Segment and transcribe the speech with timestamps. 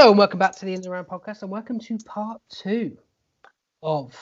[0.00, 2.96] Hello and welcome back to the In the Round podcast and welcome to part two
[3.82, 4.16] of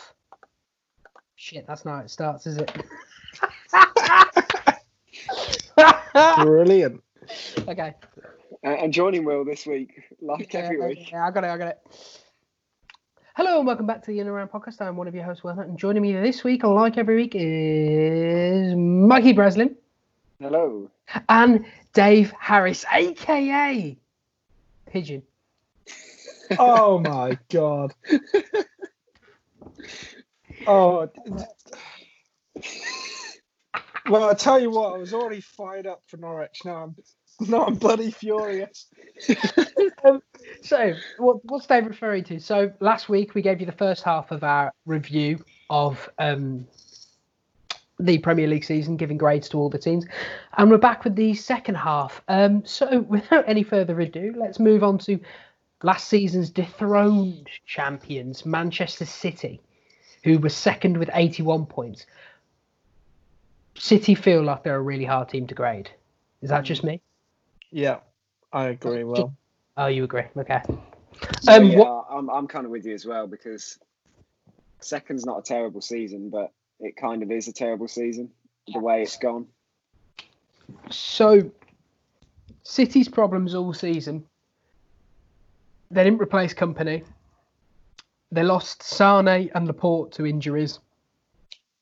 [1.37, 1.69] shit.
[1.69, 2.73] That's not how it starts, is it?
[6.45, 7.01] Brilliant.
[7.69, 7.95] okay.
[8.67, 11.13] Uh, and joining Will this week, like Yeah, every week.
[11.13, 11.47] yeah, I got it.
[11.47, 11.79] I got it.
[13.37, 14.81] Hello and welcome back to the In and Around podcast.
[14.81, 17.35] I'm one of your hosts, Will Hunt, and joining me this week, like every week,
[17.37, 19.77] is Mikey Breslin
[20.41, 20.91] Hello.
[21.29, 23.97] and Dave Harris, aka
[24.91, 25.23] Pigeon.
[26.59, 27.95] Oh my god.
[30.67, 31.09] Oh.
[34.09, 36.61] Well, I tell you what, I was already fired up for Norwich.
[36.65, 36.97] Now I'm,
[37.49, 38.87] now I'm bloody furious.
[40.63, 42.41] So, what, what's Dave referring to?
[42.41, 46.67] So, last week we gave you the first half of our review of um,
[47.99, 50.07] the Premier League season, giving grades to all the teams,
[50.57, 52.23] and we're back with the second half.
[52.29, 55.21] Um, so, without any further ado, let's move on to
[55.83, 59.61] last season's dethroned champions, Manchester City,
[60.25, 62.07] who were second with 81 points.
[63.77, 65.91] City feel like they're a really hard team to grade.
[66.43, 67.01] Is that just me?
[67.71, 67.99] Yeah,
[68.53, 69.05] I agree.
[69.05, 69.35] Well,
[69.77, 70.25] Oh, you agree?
[70.37, 70.61] Okay.
[71.43, 73.79] So, Um, yeah, what- I'm, I'm kind of with you as well because
[74.81, 78.31] second's not a terrible season, but it kind of is a terrible season
[78.73, 79.47] the way it's gone.
[80.91, 81.51] So,
[82.65, 84.27] City's problems all season.
[85.91, 87.05] They didn't replace Kompany.
[88.31, 90.81] They lost Sane and Laporte to injuries,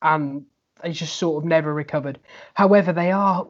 [0.00, 0.46] and
[0.82, 2.20] they just sort of never recovered.
[2.54, 3.48] However, they are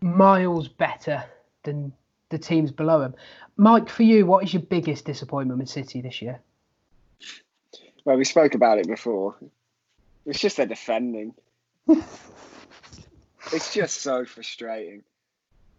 [0.00, 1.24] miles better
[1.64, 1.92] than
[2.28, 3.14] the teams below them.
[3.56, 6.40] Mike, for you, what is your biggest disappointment with City this year?
[8.04, 9.34] Well, we spoke about it before.
[10.24, 11.34] It's just their defending.
[13.52, 15.02] it's just so frustrating.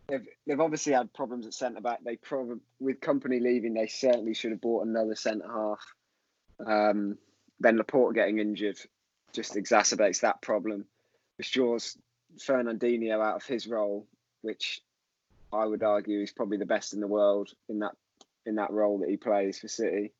[0.09, 1.99] They've, they've obviously had problems at centre back.
[2.03, 5.81] They probably, with Kompany leaving, they certainly should have bought another centre half.
[6.65, 7.17] Um,
[7.59, 8.77] then Laporte getting injured
[9.33, 10.85] just exacerbates that problem,
[11.37, 11.97] which draws
[12.37, 14.07] Fernandinho out of his role,
[14.41, 14.81] which
[15.51, 17.95] I would argue is probably the best in the world in that
[18.45, 20.11] in that role that he plays for City.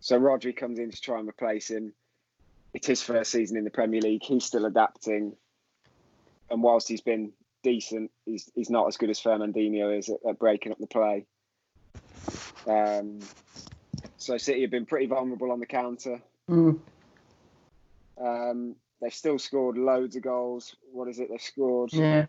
[0.00, 1.92] So Rodri comes in to try and replace him.
[2.72, 4.22] It's his first season in the Premier League.
[4.22, 5.34] He's still adapting,
[6.50, 7.32] and whilst he's been
[7.66, 11.26] decent, he's he's not as good as Fernandinho is at, at breaking up the play.
[12.66, 13.18] Um,
[14.16, 16.22] so City have been pretty vulnerable on the counter.
[16.48, 16.78] Mm.
[18.20, 20.76] Um, they've still scored loads of goals.
[20.92, 21.28] What is it?
[21.28, 22.26] They've scored Yeah,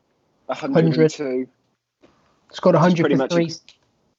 [0.48, 1.48] 102.
[2.52, 3.52] scored Which 100 for three,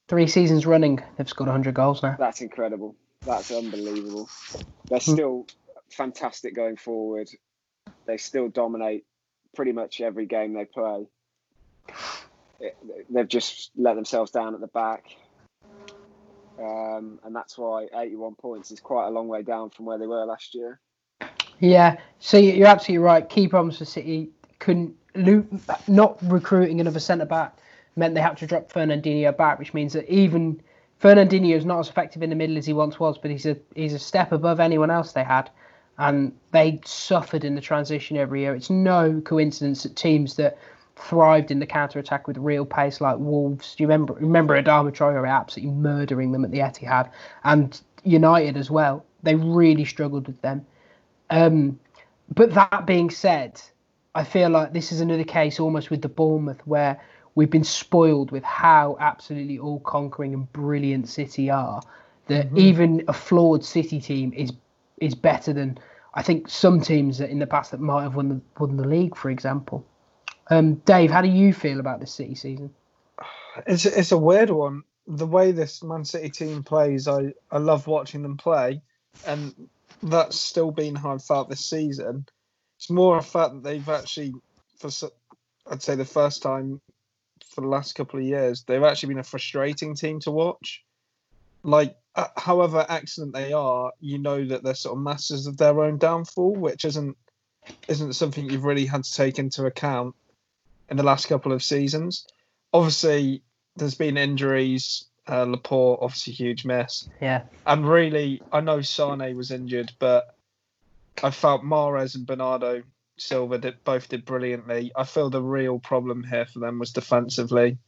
[0.07, 1.03] three seasons running.
[1.17, 2.15] They've scored 100 goals now.
[2.17, 2.95] That's incredible.
[3.27, 4.29] That's unbelievable.
[4.89, 5.13] They're Hmm.
[5.13, 5.47] still
[5.91, 7.29] fantastic going forward.
[8.07, 9.05] They still dominate
[9.59, 11.09] pretty much every game they play.
[13.11, 15.07] They've just let themselves down at the back.
[16.61, 20.07] Um, and that's why 81 points is quite a long way down from where they
[20.07, 20.79] were last year.
[21.59, 23.29] Yeah, so you- you're absolutely right.
[23.29, 24.31] Key problems for City
[24.61, 24.95] couldn't
[25.89, 27.59] not recruiting another centre back
[27.97, 30.63] meant they had to drop Fernandinho back, which means that even
[31.03, 33.57] Fernandinho is not as effective in the middle as he once was, but he's a
[33.75, 35.51] he's a step above anyone else they had,
[35.99, 38.55] and they suffered in the transition every year.
[38.55, 40.57] It's no coincidence that teams that
[40.97, 43.75] thrived in the counter attack with real pace like Wolves.
[43.75, 47.11] Do you remember remember Adama Traore absolutely murdering them at the Etihad,
[47.45, 49.05] and United as well.
[49.23, 50.67] They really struggled with them.
[51.31, 51.79] Um,
[52.35, 53.61] but that being said,
[54.15, 57.01] I feel like this is another case almost with the Bournemouth where
[57.35, 61.83] we've been spoiled with how absolutely all conquering and brilliant City are.
[62.27, 64.53] That even a flawed City team is
[65.01, 65.79] is better than
[66.15, 69.17] I think some teams in the past that might have won the won the league,
[69.17, 69.87] for example.
[70.51, 72.75] Um, Dave, how do you feel about this City season?
[73.67, 74.83] it's it's a weird one.
[75.07, 78.83] The way this Man City team plays, I I love watching them play,
[79.27, 79.69] and
[80.03, 82.27] that's still been how I felt this season.
[82.77, 84.35] It's more a fact that they've actually,
[84.79, 84.91] for
[85.71, 86.81] I'd say the first time
[87.45, 90.85] for the last couple of years, they've actually been a frustrating team to watch.
[91.63, 95.83] Like, uh, however excellent they are, you know that they're sort of masters of their
[95.83, 97.17] own downfall, which isn't
[97.87, 100.15] isn't something you've really had to take into account
[100.89, 102.27] in the last couple of seasons.
[102.73, 103.43] Obviously,
[103.77, 105.05] there's been injuries.
[105.29, 107.07] Uh, Laporte, obviously, huge miss.
[107.21, 110.35] Yeah, And really, I know Sane was injured, but
[111.23, 112.83] I felt Mahrez and Bernardo
[113.19, 114.93] Silva did, both did brilliantly.
[114.97, 117.79] I feel the real problem here for them was defensively.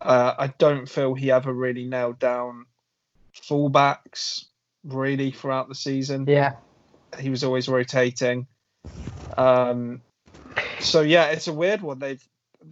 [0.00, 2.66] Uh, I don't feel he ever really nailed down
[3.42, 4.44] fullbacks
[4.84, 6.24] really throughout the season.
[6.28, 6.54] yeah,
[7.18, 8.46] He was always rotating.
[9.36, 10.00] Um,
[10.80, 11.98] so yeah, it's a weird one.
[11.98, 12.22] They've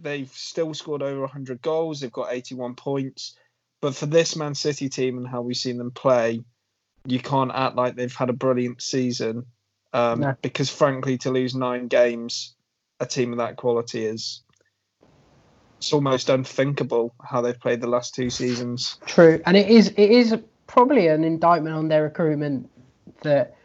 [0.01, 1.99] they've still scored over 100 goals.
[2.01, 3.35] They've got 81 points,
[3.81, 6.43] But for this Man City team and how we've seen them play,
[7.05, 9.45] you can't act like they've had a brilliant season.
[9.93, 10.35] Um, No.
[10.41, 12.55] Because frankly, to lose nine games,
[12.99, 14.41] a team of that quality is
[15.77, 18.97] it's almost unthinkable how they've played the last two seasons.
[19.05, 20.35] True, and it is it is
[20.67, 22.69] probably an indictment on their recruitment
[23.21, 23.55] that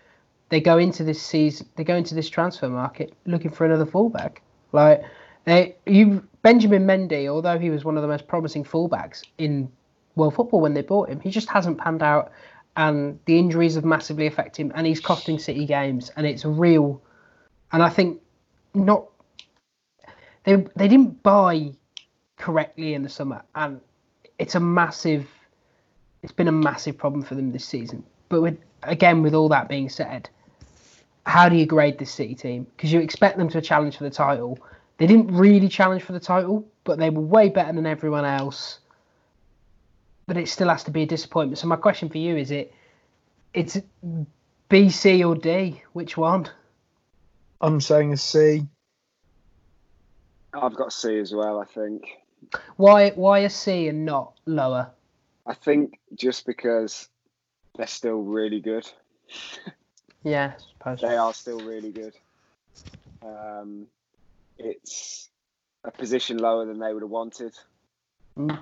[0.48, 4.42] they go into this season, they go into this transfer market looking for another fullback.
[4.72, 5.02] Like
[5.44, 9.70] they, you Benjamin Mendy, although he was one of the most promising fullbacks in
[10.14, 12.32] world football when they bought him, he just hasn't panned out,
[12.76, 17.02] and the injuries have massively affected him, and he's costing City games, and it's real,
[17.72, 18.20] and I think
[18.74, 19.06] not.
[20.44, 21.72] They they didn't buy
[22.36, 23.80] correctly in the summer, and
[24.38, 25.28] it's a massive
[26.22, 28.04] it's been a massive problem for them this season.
[28.28, 30.28] But with again, with all that being said,
[31.26, 32.66] how do you grade this City team?
[32.76, 34.58] Because you expect them to challenge for the title.
[34.98, 38.78] They didn't really challenge for the title, but they were way better than everyone else.
[40.26, 41.58] But it still has to be a disappointment.
[41.58, 42.72] So my question for you is: it
[43.52, 43.78] it's
[44.68, 45.82] B, C, or D?
[45.92, 46.48] Which one?
[47.60, 48.66] I'm saying a C.
[50.54, 51.60] I've got C as well.
[51.60, 52.04] I think.
[52.76, 54.90] Why why a C and not lower?
[55.46, 57.08] I think just because
[57.76, 58.88] they're still really good.
[60.22, 60.52] Yeah.
[61.00, 62.14] They are still really good.
[63.22, 63.86] Um,
[64.58, 65.28] it's
[65.84, 67.56] a position lower than they would have wanted,
[68.38, 68.58] Mm.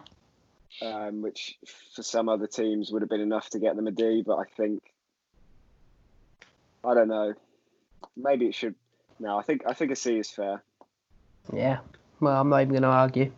[0.82, 1.58] um, which
[1.94, 4.22] for some other teams would have been enough to get them a D.
[4.26, 4.82] But I think
[6.84, 7.34] I don't know.
[8.16, 8.74] Maybe it should.
[9.18, 10.62] No, I think I think a C is fair.
[11.52, 11.80] Yeah.
[12.20, 13.32] Well, I'm not even going to argue.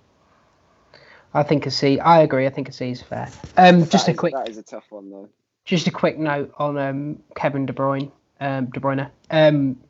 [1.34, 1.98] I think a C.
[1.98, 2.46] I agree.
[2.46, 3.28] I think a C is fair.
[3.56, 5.28] Um, just a quick, That is a tough one though.
[5.64, 8.10] just a quick note on um, Kevin De Bruyne.
[8.40, 9.10] Um, De Bruyne.
[9.30, 9.80] Um,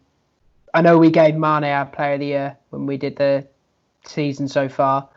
[0.74, 3.46] I know we gave Mane our Player of the Year when we did the
[4.06, 5.08] season so far.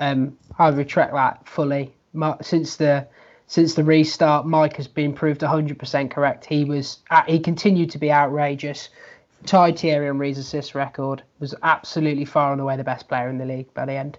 [0.00, 1.94] Um, I retract that fully.
[2.12, 3.06] Ma- Since the
[3.46, 6.46] since the restart, Mike has been proved 100% correct.
[6.46, 8.88] He was uh, he continued to be outrageous.
[9.44, 11.22] Tied Thierry Henry's assist record.
[11.40, 14.18] Was absolutely far and away the best player in the league by the end.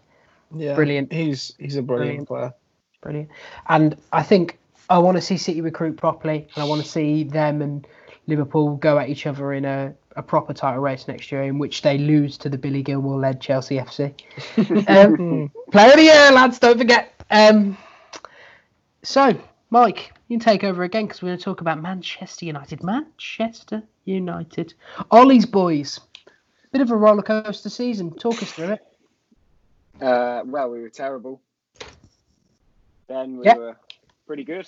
[0.56, 1.12] Yeah, Brilliant.
[1.12, 2.54] He's he's a brilliant, player.
[3.02, 3.30] Brilliant.
[3.68, 4.58] And I think
[4.90, 7.88] I want to see City recruit properly, and I want to see them and
[8.28, 11.82] Liverpool go at each other in a, a proper title race next year, in which
[11.82, 14.14] they lose to the Billy Gilmour led Chelsea FC.
[14.88, 17.14] Um, player of the year, lads, don't forget.
[17.30, 17.78] Um,
[19.04, 19.38] so,
[19.70, 22.84] Mike, you can take over again because we're going to talk about Manchester United.
[22.84, 24.74] Manchester United.
[25.12, 26.00] Ollie's boys.
[26.72, 28.12] Bit of a roller coaster season.
[28.16, 28.86] Talk us through it.
[30.02, 31.42] Uh, well, we were terrible.
[33.08, 33.58] Then we Yep.
[33.58, 33.78] were
[34.28, 34.68] pretty good.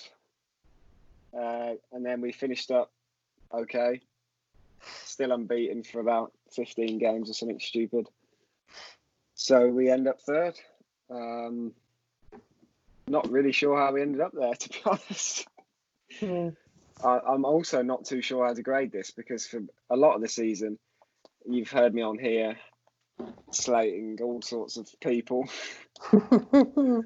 [1.36, 2.90] Uh, and then we finished up
[3.52, 4.00] okay.
[5.04, 8.08] Still unbeaten for about 15 games or something stupid.
[9.34, 10.58] So we end up third.
[11.10, 11.74] Um,
[13.06, 15.46] not really sure how we ended up there, to be honest.
[17.02, 19.60] I, I'm also not too sure how to grade this because for
[19.90, 20.78] a lot of the season,
[21.46, 22.56] you've heard me on here
[23.50, 25.48] slating all sorts of people.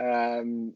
[0.00, 0.74] Um,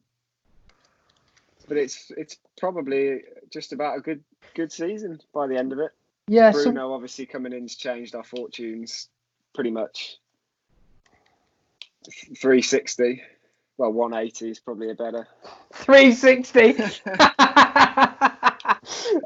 [1.68, 4.24] but it's it's probably just about a good
[4.54, 5.92] good season by the end of it.
[6.26, 9.08] yeah, so Bruno obviously coming in's changed our fortunes
[9.54, 10.18] pretty much.
[12.04, 13.22] 360.
[13.76, 15.28] Well, 180 is probably a better.
[15.72, 16.82] 360.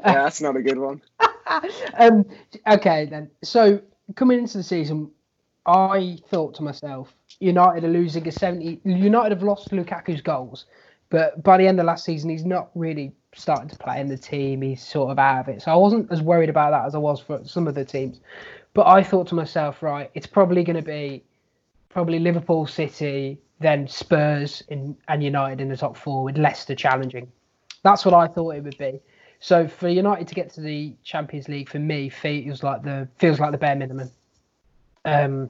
[0.05, 1.01] Yeah, that's not a good one.
[1.97, 2.25] um,
[2.67, 3.29] okay, then.
[3.43, 3.81] So
[4.15, 5.11] coming into the season,
[5.67, 8.81] I thought to myself, United are losing a 70.
[8.85, 10.65] United have lost Lukaku's goals,
[11.09, 14.17] but by the end of last season, he's not really starting to play in the
[14.17, 14.61] team.
[14.61, 15.61] He's sort of out of it.
[15.61, 18.19] So I wasn't as worried about that as I was for some of the teams.
[18.73, 21.23] But I thought to myself, right, it's probably going to be
[21.89, 27.31] probably Liverpool, City, then Spurs in, and United in the top four with Leicester challenging.
[27.83, 28.99] That's what I thought it would be.
[29.39, 33.39] So for United to get to the Champions League for me feels like the feels
[33.39, 34.11] like the bare minimum.
[35.07, 35.49] Um,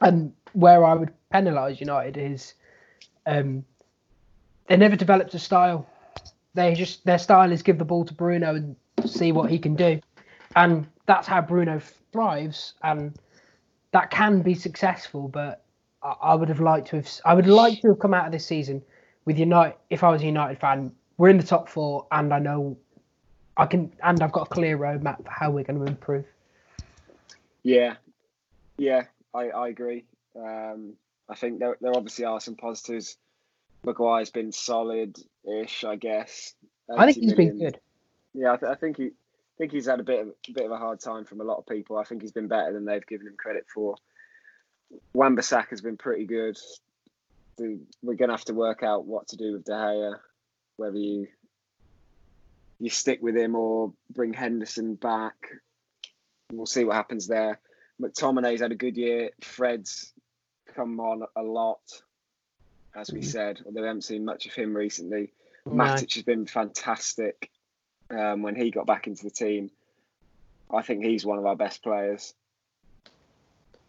[0.00, 2.54] and where I would penalise United is
[3.26, 3.64] um,
[4.68, 5.86] they never developed a style.
[6.54, 9.74] They just their style is give the ball to Bruno and see what he can
[9.74, 10.00] do,
[10.56, 11.78] and that's how Bruno
[12.10, 13.14] thrives, and
[13.92, 15.28] that can be successful.
[15.28, 15.62] But
[16.02, 18.32] I, I would have liked to have I would like to have come out of
[18.32, 18.82] this season
[19.26, 19.76] with United.
[19.90, 22.78] If I was a United fan, we're in the top four, and I know
[23.58, 26.24] I can, and I've got a clear roadmap for how we're going to improve.
[27.62, 27.96] Yeah,
[28.76, 30.04] yeah, I, I agree.
[30.36, 30.94] Um,
[31.28, 33.16] I think there, there obviously are some positives.
[33.84, 36.54] Maguire's been solid-ish, I guess.
[36.90, 37.80] I think 80 he's been good.
[38.34, 39.10] Yeah, I, th- I think he
[39.58, 41.58] think he's had a bit of a bit of a hard time from a lot
[41.58, 41.96] of people.
[41.96, 43.96] I think he's been better than they've given him credit for.
[45.12, 46.58] Wan-Bissaka has been pretty good.
[47.58, 50.14] we're going to have to work out what to do with De Gea,
[50.76, 51.28] whether you
[52.80, 55.36] you stick with him or bring Henderson back.
[56.52, 57.60] We'll see what happens there.
[58.00, 59.30] McTominay's had a good year.
[59.40, 60.12] Fred's
[60.74, 62.02] come on a lot,
[62.94, 63.24] as we Mm.
[63.24, 65.32] said, although we haven't seen much of him recently.
[65.66, 65.72] No.
[65.84, 67.50] Matic has been fantastic
[68.10, 69.70] um, when he got back into the team.
[70.70, 72.34] I think he's one of our best players.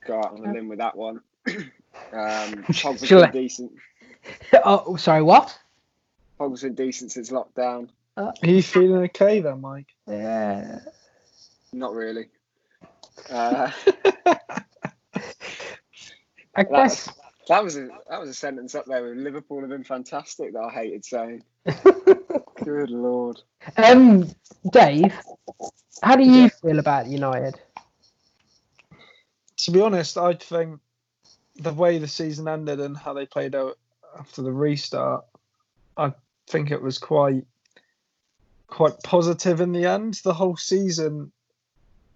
[0.06, 1.22] Go out on a limb with that one.
[1.48, 1.64] um,
[2.12, 3.22] Pogba's Sure.
[3.24, 3.72] been decent.
[4.64, 5.58] oh, sorry, what?
[6.40, 7.90] Pogba's been decent since lockdown.
[8.18, 9.88] Are you feeling okay then, Mike?
[10.08, 10.80] Yeah.
[11.74, 12.28] Not really.
[13.30, 13.72] Uh,
[16.56, 17.10] I guess.
[17.48, 20.60] that was a that was a sentence up there with Liverpool have been fantastic that
[20.60, 21.44] I hated saying.
[22.64, 23.42] Good lord.
[23.78, 24.30] um,
[24.72, 25.14] Dave,
[26.02, 26.50] how do you Yeah.
[26.62, 27.60] feel about United?
[29.58, 30.80] To be honest, I think
[31.56, 33.78] the way the season ended and how they played out
[34.18, 35.26] after the restart,
[35.98, 36.14] I
[36.48, 37.46] think it was quite
[38.68, 40.16] quite positive in the end.
[40.24, 41.32] The whole season,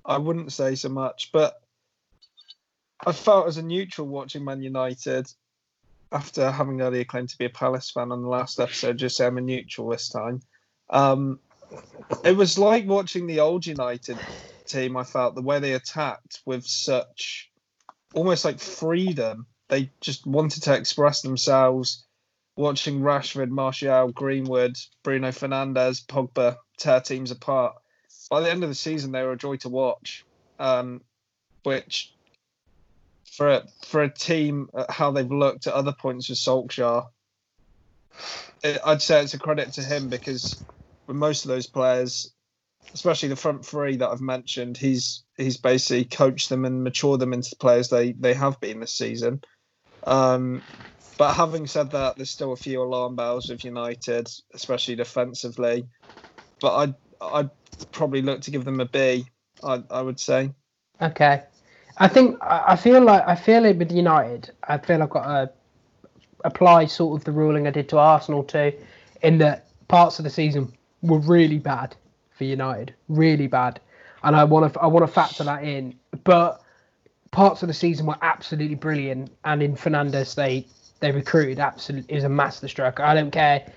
[0.09, 1.61] I wouldn't say so much, but
[3.05, 5.31] I felt as a neutral watching Man United
[6.11, 8.97] after having earlier claimed to be a Palace fan on the last episode.
[8.97, 10.41] Just say I'm a neutral this time.
[10.89, 11.39] Um,
[12.23, 14.17] it was like watching the old United
[14.65, 14.97] team.
[14.97, 17.51] I felt the way they attacked with such
[18.15, 19.45] almost like freedom.
[19.67, 22.05] They just wanted to express themselves.
[22.55, 27.75] Watching Rashford, Martial, Greenwood, Bruno Fernandes, Pogba tear teams apart.
[28.29, 30.25] By the end of the season, they were a joy to watch.
[30.59, 31.01] Um,
[31.63, 32.13] which,
[33.31, 37.07] for a, for a team, uh, how they've looked at other points with Solskjaer,
[38.63, 40.63] it, I'd say it's a credit to him because
[41.07, 42.33] with most of those players,
[42.93, 47.33] especially the front three that I've mentioned, he's he's basically coached them and matured them
[47.33, 49.41] into the players they they have been this season.
[50.05, 50.63] Um,
[51.17, 55.85] but having said that, there's still a few alarm bells with United, especially defensively.
[56.61, 57.49] But I'd I'd
[57.85, 59.25] probably look to give them a B.
[59.63, 60.51] I I would say.
[61.01, 61.43] Okay.
[61.97, 64.51] I think I feel like I feel it with United.
[64.63, 65.51] I feel I've got to
[66.45, 68.71] apply sort of the ruling I did to Arsenal too,
[69.21, 70.71] in that parts of the season
[71.01, 71.95] were really bad
[72.31, 73.81] for United, really bad,
[74.23, 75.93] and I want to I want to factor that in.
[76.23, 76.61] But
[77.31, 80.65] parts of the season were absolutely brilliant, and in Fernandes they
[81.01, 82.15] they recruited absolutely.
[82.15, 83.01] Was a masterstroke.
[83.01, 83.69] I don't care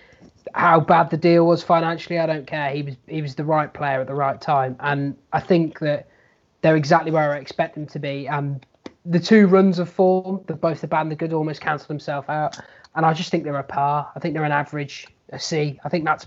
[0.54, 2.18] how bad the deal was financially.
[2.18, 2.70] I don't care.
[2.70, 6.08] He was he was the right player at the right time, and I think that
[6.60, 8.28] they're exactly where I expect them to be.
[8.28, 8.64] And
[9.04, 12.28] the two runs of form, the both the bad and the good, almost cancel themselves
[12.28, 12.58] out.
[12.94, 14.10] And I just think they're a par.
[14.14, 15.80] I think they're an average, a C.
[15.84, 16.26] I think that's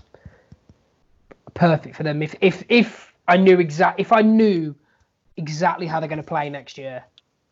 [1.54, 2.22] perfect for them.
[2.22, 4.74] If if if I knew exact, if I knew
[5.36, 7.04] exactly how they're going to play next year,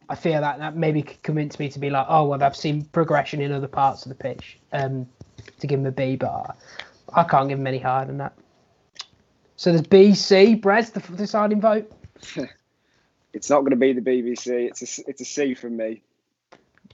[0.09, 2.85] I feel that that maybe could convince me to be like, oh well, I've seen
[2.87, 4.59] progression in other parts of the pitch.
[4.73, 5.07] Um,
[5.61, 6.57] to give him a B, but
[7.12, 8.35] I, can't give him any higher than that.
[9.57, 11.91] So there's B, C, Brez, the deciding vote.
[13.35, 14.69] It's not going to be the BBC.
[14.69, 16.03] It's a it's a C from me.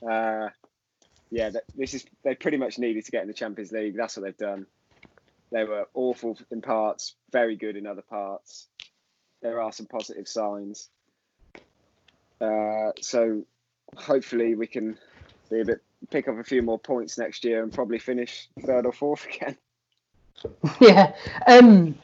[0.03, 0.49] Uh,
[1.31, 3.95] yeah, this is they pretty much needed to get in the Champions League.
[3.95, 4.67] That's what they've done.
[5.53, 8.69] They were awful in parts, very good in other parts.
[9.43, 10.89] There are some positive signs.
[12.41, 13.45] Uh, so
[13.97, 14.99] hopefully we can
[15.51, 18.87] be a bit pick up a few more points next year and probably finish third
[18.87, 19.57] or fourth again.
[20.81, 21.15] yeah.
[21.47, 21.99] Um.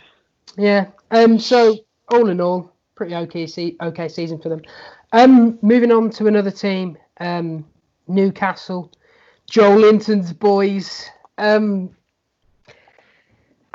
[0.56, 0.88] Yeah.
[1.10, 1.38] Um.
[1.38, 3.46] So all in all, pretty okay.
[3.46, 4.62] Se- okay season for them.
[5.12, 5.58] Um.
[5.62, 6.98] Moving on to another team.
[7.20, 7.64] Um.
[8.08, 8.92] Newcastle.
[9.50, 11.08] Joelinton's boys.
[11.38, 11.96] Um.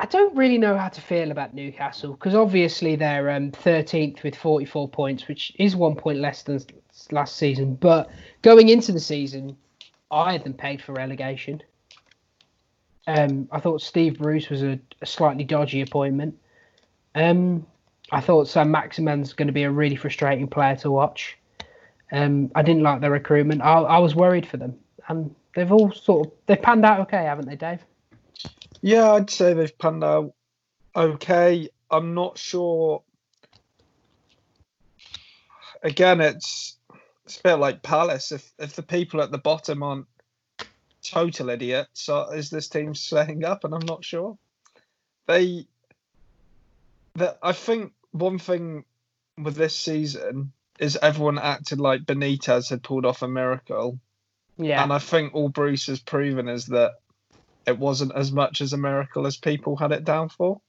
[0.02, 4.36] I don't really know how to feel about Newcastle because obviously they're um, 13th with
[4.36, 6.60] 44 points, which is one point less than
[7.12, 7.76] last season.
[7.76, 8.10] But
[8.42, 9.56] going into the season,
[10.12, 11.64] I had them pegged for relegation.
[13.08, 16.38] Um, I thought Steve Bruce was a, a slightly dodgy appointment.
[17.16, 17.66] Um,
[18.12, 21.38] I thought Saint-Maximin's going to be a really frustrating player to watch.
[22.12, 23.62] Um, I didn't like their recruitment.
[23.62, 24.78] I, I was worried for them,
[25.08, 27.80] and they've all sort of they've panned out okay, haven't they, Dave?
[28.82, 30.34] Yeah, I'd say they've panned out
[30.96, 31.70] okay.
[31.90, 33.04] I'm not sure.
[35.84, 36.78] Again, it's
[37.32, 38.32] it's a bit like Palace.
[38.32, 40.08] If if the people at the bottom aren't
[41.02, 43.64] total idiots, so is this team staying up?
[43.64, 44.38] And I'm not sure.
[45.28, 45.66] They,
[47.16, 48.84] that I think one thing
[49.38, 53.98] with this season is everyone acted like Benitez had pulled off a miracle,
[54.58, 56.92] Yeah, and I think all Bruce has proven is that
[57.66, 60.60] it wasn't as much as a miracle as people had it down for.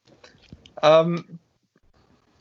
[0.80, 1.40] Um,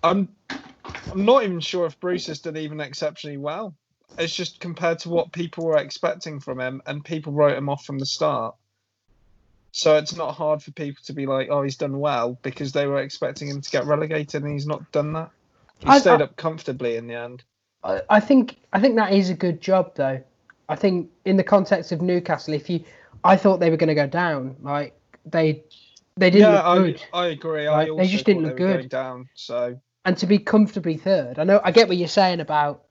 [0.03, 3.75] I'm I'm not even sure if Bruce has done even exceptionally well.
[4.17, 7.85] It's just compared to what people were expecting from him, and people wrote him off
[7.85, 8.55] from the start.
[9.71, 12.87] So it's not hard for people to be like, "Oh, he's done well," because they
[12.87, 15.31] were expecting him to get relegated, and he's not done that.
[15.79, 17.43] He I- stayed I- up comfortably in the end.
[17.83, 20.21] I, I think I think that is a good job though.
[20.69, 22.83] I think in the context of Newcastle, if you,
[23.23, 24.55] I thought they were going to go down.
[24.61, 25.63] Like they,
[26.15, 27.03] they didn't yeah, look I, good.
[27.13, 27.69] I agree.
[27.69, 28.87] Like, I they just didn't look good.
[28.89, 29.29] down.
[29.33, 31.39] So and to be comfortably third.
[31.39, 32.83] I know I get what you're saying about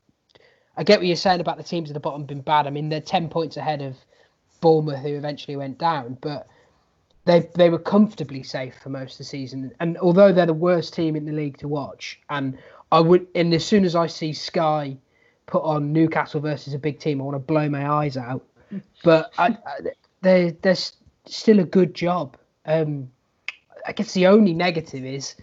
[0.80, 2.66] I get what you're saying about the teams at the bottom being bad.
[2.66, 3.98] I mean they're ten points ahead of
[4.62, 6.48] Bournemouth who eventually went down, but
[7.26, 9.72] they they were comfortably safe for most of the season.
[9.78, 12.56] And although they're the worst team in the league to watch, and
[12.90, 14.96] I would and as soon as I see Sky
[15.44, 18.42] put on Newcastle versus a big team, I want to blow my eyes out.
[19.04, 19.80] But I, I,
[20.22, 20.76] they they're
[21.26, 22.38] still a good job.
[22.64, 23.10] Um,
[23.86, 25.34] I guess the only negative is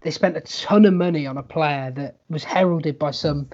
[0.00, 3.48] they spent a ton of money on a player that was heralded by some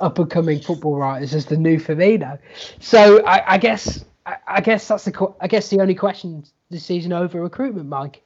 [0.00, 2.38] up and coming football writers as the new Firmino.
[2.80, 6.84] So I, I guess I, I guess that's the I guess the only question this
[6.84, 8.22] season over recruitment, Mike.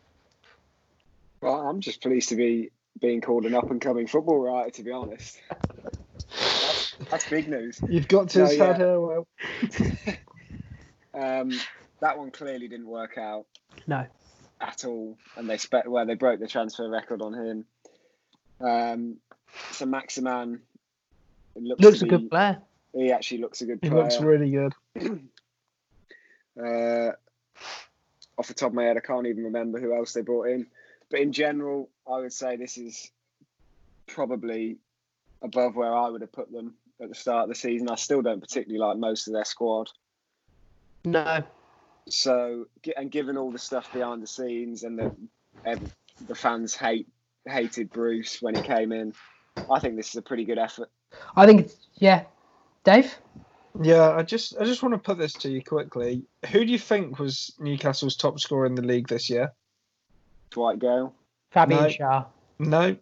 [1.40, 4.71] Well, I'm just pleased to be being called an up and coming football writer.
[4.71, 5.40] To be honest,
[6.19, 7.81] that's, that's big news.
[7.88, 8.64] you've got to No, yeah.
[8.64, 9.00] head here.
[9.00, 9.26] Well,
[11.14, 11.52] Um,
[12.00, 13.47] that one clearly didn't work out
[13.87, 14.04] No,
[14.61, 17.64] at all, and they spe- well they broke the transfer record on him.
[18.61, 19.16] Um,
[19.71, 20.61] so Maximin
[21.62, 22.61] looks, looks a be- good player.
[22.94, 24.75] He actually looks a good he looks really good.
[26.56, 27.11] Uh,
[28.38, 30.68] off the top of my head, I can't even remember who else they brought in.
[31.11, 33.11] But in general, I would say this is
[34.06, 34.78] probably
[35.43, 37.90] above where I would have put them at the start of the season.
[37.90, 39.88] I still don't particularly like most of their squad.
[41.04, 41.43] No,
[42.08, 45.12] So, and given all the stuff behind the scenes and the
[45.67, 45.82] ev-
[46.26, 47.08] the fans hate
[47.47, 49.12] hated Bruce when he came in,
[49.69, 50.88] I think this is a pretty good effort.
[51.37, 52.25] I think it's yeah.
[52.85, 53.15] Dave,
[53.81, 56.23] Yeah, I just I just want to put this to you quickly.
[56.50, 59.53] Who do you think was Newcastle's top scorer in the league this year?
[60.50, 61.15] Dwight Gayle,
[61.50, 61.89] Fabian No.
[61.89, 62.25] Shah.
[62.59, 62.97] No,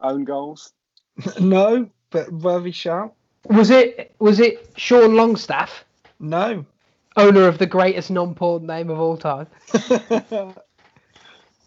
[0.00, 0.72] own goals.
[1.40, 3.14] no, but worthy shout.
[3.48, 5.84] Was it was it Sean Longstaff,
[6.20, 6.64] No.
[7.16, 9.46] owner of the greatest non-porn name of all time?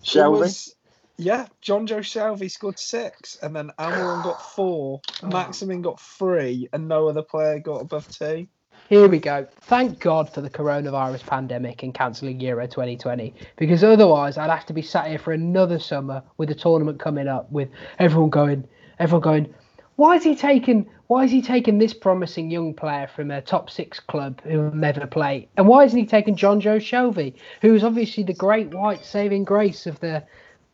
[0.03, 0.39] It Shelvey.
[0.39, 0.75] was-
[1.17, 5.01] yeah, Jonjo Shelvey scored six, and then Almiron got four.
[5.23, 8.47] Maximin got three, and no other player got above two.
[8.89, 9.45] Here we go.
[9.61, 14.73] Thank God for the coronavirus pandemic and cancelling Euro 2020, because otherwise I'd have to
[14.73, 18.67] be sat here for another summer with the tournament coming up, with everyone going,
[18.99, 19.53] everyone going,
[19.97, 23.69] why is he taking, why is he taking this promising young player from a top
[23.69, 27.83] six club who will never play, and why isn't he taking Jonjo Shelvey, who is
[27.83, 30.23] obviously the great white saving grace of the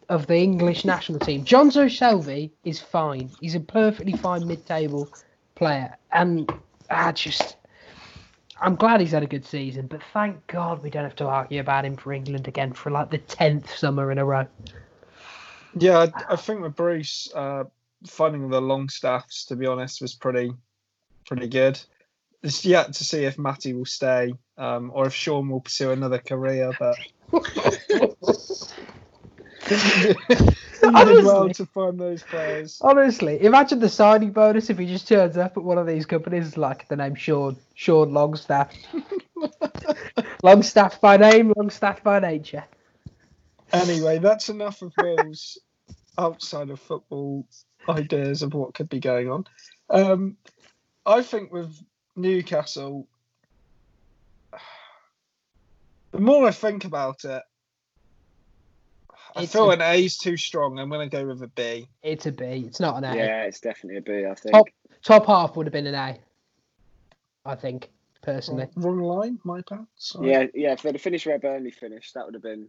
[0.10, 1.44] of the English national team?
[1.44, 3.30] John Shelvey is fine.
[3.40, 5.10] He's a perfectly fine mid-table
[5.56, 6.52] player, and
[6.90, 7.58] I just.
[8.62, 11.60] I'm glad he's had a good season, but thank God we don't have to argue
[11.60, 14.48] about him for England again for like the tenth summer in a row.
[15.78, 17.66] Yeah, I, I think with Bruce, uh,
[18.06, 20.54] finding the Longstaffs, to be honest, was pretty,
[21.26, 21.80] pretty good.
[22.42, 26.20] It's yet to see if Matty will stay um, or if Sean will pursue another
[26.20, 26.98] career, but
[30.84, 31.54] well Honestly.
[31.54, 32.80] to find those players.
[32.82, 36.58] Honestly, imagine the signing bonus if he just turns up at one of these companies
[36.58, 38.74] like the name Sean Sean Longstaff.
[40.44, 42.66] Longstaff by name, Longstaff by nature.
[43.72, 45.58] Anyway, that's enough of those
[46.18, 47.48] outside of football
[47.88, 49.46] ideas of what could be going on.
[49.90, 50.38] Um,
[51.06, 51.74] I think with
[52.16, 53.08] Newcastle,
[56.12, 57.44] the more I think about it,
[59.36, 60.78] I It's feel a- an A is too strong.
[60.80, 61.88] I'm going to go with a B.
[62.04, 62.46] It's a B.
[62.68, 63.16] It's not an A.
[63.16, 64.26] Yeah, it's definitely a B.
[64.28, 64.54] I think.
[64.54, 64.68] Top
[65.04, 66.18] top half would have been an A.
[67.46, 67.90] I think
[68.22, 68.68] personally.
[68.76, 69.86] Wrong line, my bad.
[69.96, 70.30] Sorry.
[70.32, 70.74] Yeah, yeah.
[70.74, 72.68] If they'd have finished where Burnley finished, that would have been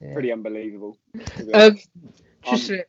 [0.00, 0.12] Yeah.
[0.12, 0.98] pretty unbelievable.
[1.54, 1.78] Um,
[2.44, 2.80] just Um,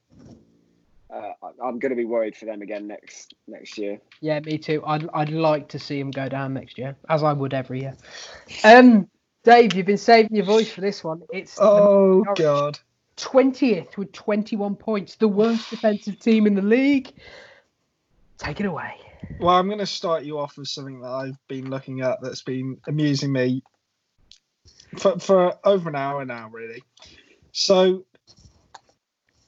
[1.09, 4.01] uh, uh, I- I'm going to be worried for them again next next year.
[4.21, 4.83] Yeah, me too.
[4.85, 7.95] I'd I'd like to see them go down next year, as I would every year.
[8.65, 9.07] Um,
[9.45, 11.21] Dave, you've been saving your voice for this one.
[11.31, 12.79] It's Oh God.
[13.15, 17.13] twentieth with twenty one points, the worst defensive team in the league.
[18.39, 18.95] Take it away.
[19.39, 22.41] Well, I'm going to start you off with something that I've been looking at that's
[22.41, 23.61] been amusing me
[24.97, 26.83] for, for over an hour now, really.
[27.51, 28.05] So,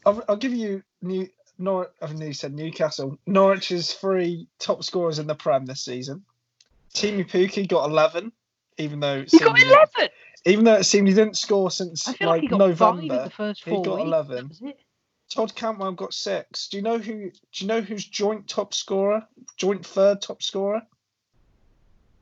[0.05, 1.89] I'll, I'll give you New Nor.
[2.01, 3.17] I've nearly said Newcastle.
[3.27, 6.23] Norwich's three top scorers in the Prem this season.
[6.93, 8.31] Teemu Pukki got 11,
[8.77, 10.09] even though it He seemed got he didn't- eleven.
[10.45, 13.23] even though it seemed he didn't score since like, like he got five in November.
[13.25, 14.07] the first he got weeks.
[14.07, 14.35] 11.
[14.35, 14.79] That was it.
[15.29, 16.69] Todd Cantwell got six.
[16.69, 17.29] Do you know who?
[17.31, 19.27] Do you know who's joint top scorer?
[19.57, 20.81] Joint third top scorer?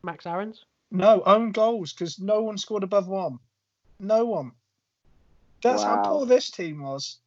[0.04, 0.66] Max Aarons.
[0.92, 3.40] No, own goals because no one scored above one.
[4.00, 4.52] No one.
[5.62, 7.18] That's how poor this team was.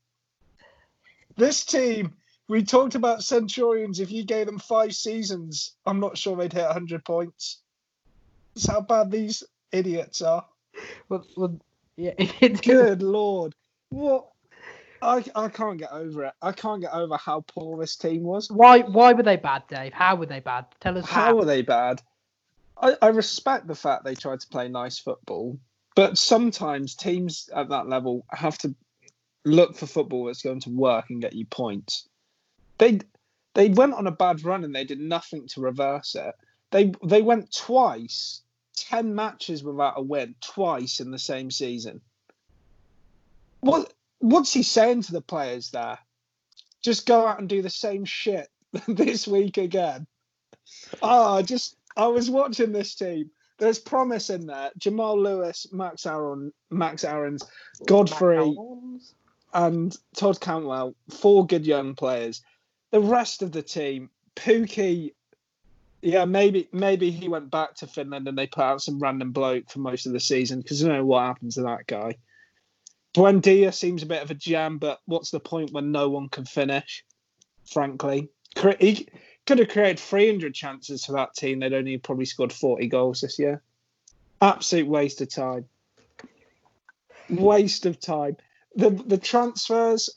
[1.37, 2.14] This team,
[2.49, 4.01] we talked about Centurions.
[4.01, 7.61] If you gave them five seasons, I'm not sure they'd hit 100 points.
[8.59, 10.44] That's how bad these idiots are.
[11.09, 11.61] Well, well
[11.97, 12.14] yeah.
[12.62, 13.55] Good lord.
[13.90, 14.31] What?
[15.01, 16.33] I, I can't get over it.
[16.42, 18.51] I can't get over how poor this team was.
[18.51, 19.92] why why were they bad, Dave?
[19.92, 20.66] How were they bad?
[20.81, 22.03] Tell us How were they bad?
[22.77, 25.57] I, I respect the fact they tried to play nice football,
[25.94, 28.75] but sometimes teams at that level have to
[29.44, 32.09] look for football that's going to work and get you points.
[32.79, 32.99] They
[33.55, 36.35] they went on a bad run and they did nothing to reverse it.
[36.71, 38.42] They they went twice,
[38.85, 42.01] ten matches without a win, twice in the same season.
[43.61, 45.99] What what's he saying to the players there?
[46.83, 48.49] Just go out and do the same shit
[48.88, 50.07] this week again.
[51.03, 53.31] Ah, just I was watching this team.
[53.59, 54.71] There's promise in there.
[54.79, 57.43] Jamal Lewis, Max Aaron, Max Aarons,
[57.87, 58.57] Godfrey,
[59.53, 62.43] and Todd Cantwell, four good young players.
[62.93, 65.12] The rest of the team, Pukki,
[66.01, 69.71] yeah, maybe maybe he went back to Finland and they put out some random bloke
[69.71, 72.17] for most of the season because you know what happens to that guy.
[73.15, 76.45] Buendia seems a bit of a jam, but what's the point when no one can
[76.45, 77.05] finish?
[77.73, 78.29] Frankly,
[78.79, 79.09] he
[79.47, 81.59] could have created 300 chances for that team.
[81.59, 83.63] They'd only probably scored 40 goals this year.
[84.41, 85.65] Absolute waste of time.
[87.29, 88.37] Waste of time.
[88.77, 90.11] The the transfers.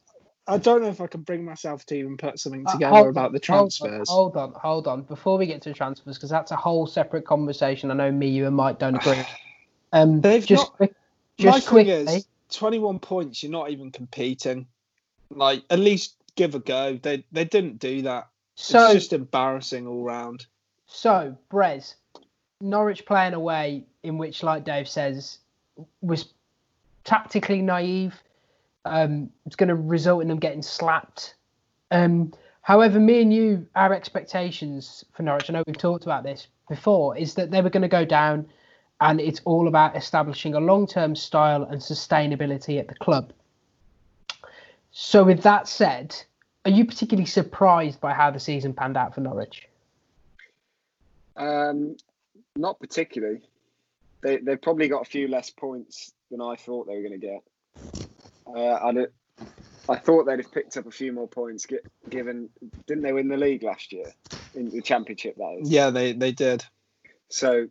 [0.47, 3.07] I don't know if I can bring myself to even put something Uh, together hold
[3.09, 4.09] about on, the transfers.
[4.09, 5.03] Hold on, hold on.
[5.03, 7.91] Before we get to transfers, because that's a whole separate conversation.
[7.91, 9.23] I know me, you, and Mike don't agree.
[9.93, 10.95] Um, They've just not- quick,
[11.37, 12.15] My just thing quickly.
[12.15, 13.43] is, 21 points.
[13.43, 14.65] You're not even competing.
[15.29, 16.97] Like at least give a go.
[17.01, 18.29] They they didn't do that.
[18.55, 20.45] so it's just embarrassing all round.
[20.87, 21.95] So, Brez,
[22.61, 25.39] Norwich playing away, in which, like Dave says,
[26.01, 26.25] was
[27.03, 28.13] tactically naive.
[28.85, 31.35] Um, it's going to result in them getting slapped.
[31.91, 36.47] Um, however, me and you, our expectations for Norwich, I know we've talked about this
[36.67, 38.47] before, is that they were going to go down
[39.01, 43.33] and it's all about establishing a long term style and sustainability at the club.
[44.91, 46.15] So, with that said,
[46.65, 49.67] are you particularly surprised by how the season panned out for Norwich?
[51.35, 51.97] Um,
[52.55, 53.41] not particularly.
[54.21, 57.25] They they've probably got a few less points than I thought they were going to
[57.25, 57.43] get.
[58.55, 59.05] Uh, I
[59.89, 61.65] I thought they'd have picked up a few more points.
[62.09, 62.49] Given
[62.87, 64.13] didn't they win the league last year
[64.53, 65.35] in the championship?
[65.37, 65.71] That is.
[65.71, 66.63] Yeah, they they did.
[67.29, 67.67] So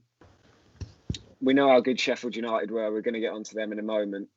[1.41, 2.93] we know how good Sheffield United were.
[2.93, 4.29] We're going to get onto them in a moment.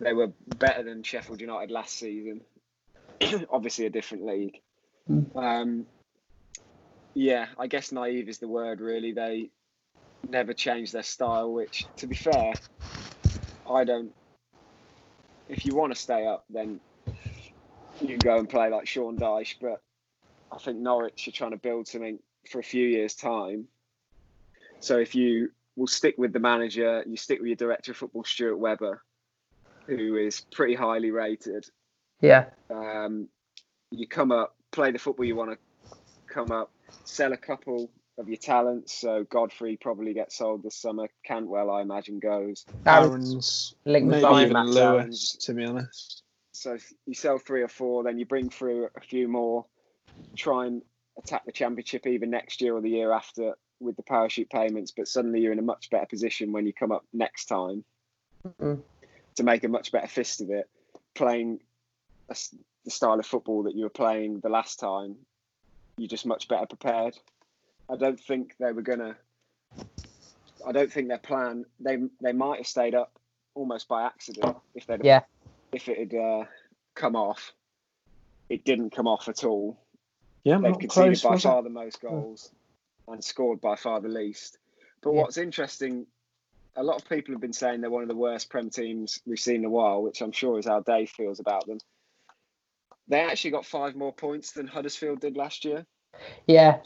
[0.00, 2.40] They were better than Sheffield United last season.
[3.50, 4.60] Obviously, a different league.
[5.08, 5.36] Mm.
[5.36, 5.86] Um,
[7.14, 8.80] yeah, I guess naive is the word.
[8.80, 9.50] Really, they
[10.28, 11.52] never changed their style.
[11.52, 12.54] Which, to be fair,
[13.70, 14.12] I don't.
[15.48, 16.80] If you want to stay up, then
[18.00, 19.56] you can go and play like Sean Dyche.
[19.60, 19.82] But
[20.50, 22.18] I think Norwich are trying to build something
[22.50, 23.68] for a few years' time.
[24.80, 28.24] So if you will stick with the manager, you stick with your director of football,
[28.24, 29.02] Stuart Webber,
[29.86, 31.66] who is pretty highly rated.
[32.20, 32.46] Yeah.
[32.70, 33.28] Um,
[33.90, 36.70] you come up, play the football you want to come up,
[37.04, 38.92] sell a couple of your talents.
[38.92, 41.08] So Godfrey probably gets sold this summer.
[41.24, 42.66] Cantwell, I imagine, goes.
[42.86, 45.36] Aaron's linked with maybe even Max Lewis, Aarons.
[45.40, 46.22] to be honest.
[46.52, 49.66] So you sell three or four, then you bring through a few more,
[50.36, 50.82] try and
[51.18, 54.92] attack the championship even next year or the year after with the parachute payments.
[54.96, 57.84] But suddenly you're in a much better position when you come up next time
[58.46, 58.82] Mhm.
[59.36, 60.68] to make a much better fist of it,
[61.14, 61.60] playing
[62.28, 65.16] a s the style of football that you were playing the last time.
[65.96, 67.18] You're just much better prepared.
[67.90, 69.16] I don't think they were gonna.
[70.66, 71.64] I don't think their plan.
[71.80, 73.18] They they might have stayed up
[73.54, 75.20] almost by accident if they'd Yeah.
[75.72, 76.44] if it had uh,
[76.94, 77.52] come off.
[78.48, 79.78] It didn't come off at all.
[80.44, 81.48] Yeah, They've not conceded close, by was it?
[81.48, 82.52] far the most goals
[83.08, 84.58] and scored by far the least.
[85.02, 85.22] But Yeah.
[85.22, 86.06] what's interesting,
[86.76, 89.38] a lot of people have been saying they're one of the worst Prem teams we've
[89.40, 91.78] seen in a while, which I'm sure is how Dave feels about them.
[93.08, 95.86] They actually got five more points than Huddersfield did last year.
[96.46, 96.80] Yeah.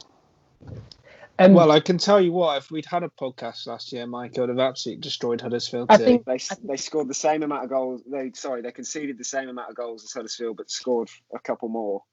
[1.39, 4.37] Um, Well, I can tell you what, if we'd had a podcast last year, Mike,
[4.37, 6.03] I would have absolutely destroyed Huddersfield I too.
[6.03, 8.01] think They they scored the same amount of goals.
[8.05, 11.69] They sorry, they conceded the same amount of goals as Huddersfield, but scored a couple
[11.69, 12.03] more.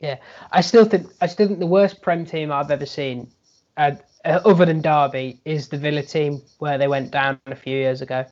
[0.00, 0.16] Yeah,
[0.50, 3.30] I still think I still think the worst Prem team I've ever seen,
[3.76, 3.92] uh,
[4.24, 8.00] uh, other than Derby, is the Villa team where they went down a few years
[8.00, 8.24] ago.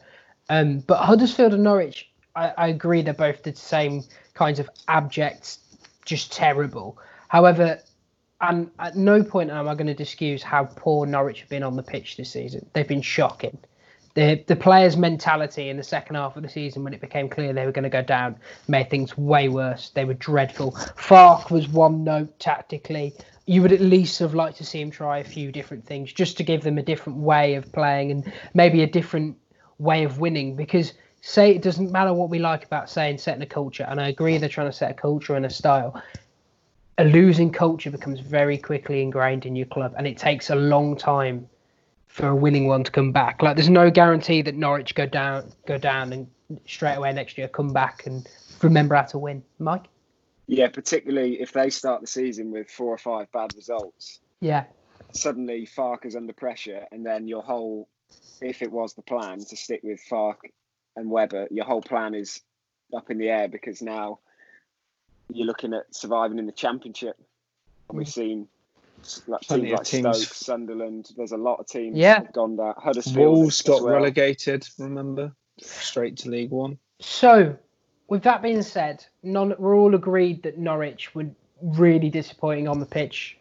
[0.48, 4.02] Um, but Huddersfield and Norwich, I, I agree they're both the same
[4.32, 5.58] kinds of abject,
[6.06, 6.96] just terrible.
[7.28, 7.80] However,
[8.40, 11.76] and at no point am I going to excuse how poor Norwich have been on
[11.76, 12.68] the pitch this season.
[12.72, 13.58] They've been shocking.
[14.14, 17.52] The the players' mentality in the second half of the season, when it became clear
[17.52, 19.90] they were going to go down, made things way worse.
[19.90, 20.72] They were dreadful.
[20.72, 23.14] Farke was one note tactically.
[23.46, 26.36] You would at least have liked to see him try a few different things, just
[26.36, 29.36] to give them a different way of playing and maybe a different
[29.78, 30.54] way of winning.
[30.56, 34.08] Because say it doesn't matter what we like about saying setting a culture, and I
[34.08, 36.00] agree they're trying to set a culture and a style
[36.98, 40.96] a losing culture becomes very quickly ingrained in your club, and it takes a long
[40.96, 41.48] time
[42.08, 43.42] for a winning one to come back.
[43.42, 46.26] Like there's no guarantee that Norwich go down, go down, and
[46.66, 48.26] straight away next year come back and
[48.62, 49.44] remember how to win.
[49.58, 49.84] Mike.
[50.48, 54.18] Yeah, particularly if they start the season with four or five bad results.
[54.40, 54.64] Yeah.
[55.12, 57.88] Suddenly Farke is under pressure, and then your whole,
[58.40, 60.52] if it was the plan to stick with Farke
[60.96, 62.40] and Webber, your whole plan is
[62.96, 64.18] up in the air because now
[65.32, 67.16] you're looking at surviving in the championship.
[67.88, 68.48] And We've seen
[69.26, 70.22] like teams like teams.
[70.22, 71.10] Stoke, Sunderland.
[71.16, 72.22] There's a lot of teams yeah.
[72.32, 72.74] gone down.
[72.76, 73.16] Huddersfield.
[73.16, 73.94] Wolves got well.
[73.94, 74.66] relegated.
[74.78, 76.78] Remember, straight to League One.
[77.00, 77.56] So,
[78.08, 81.26] with that being said, non, we're all agreed that Norwich were
[81.62, 83.36] really disappointing on the pitch.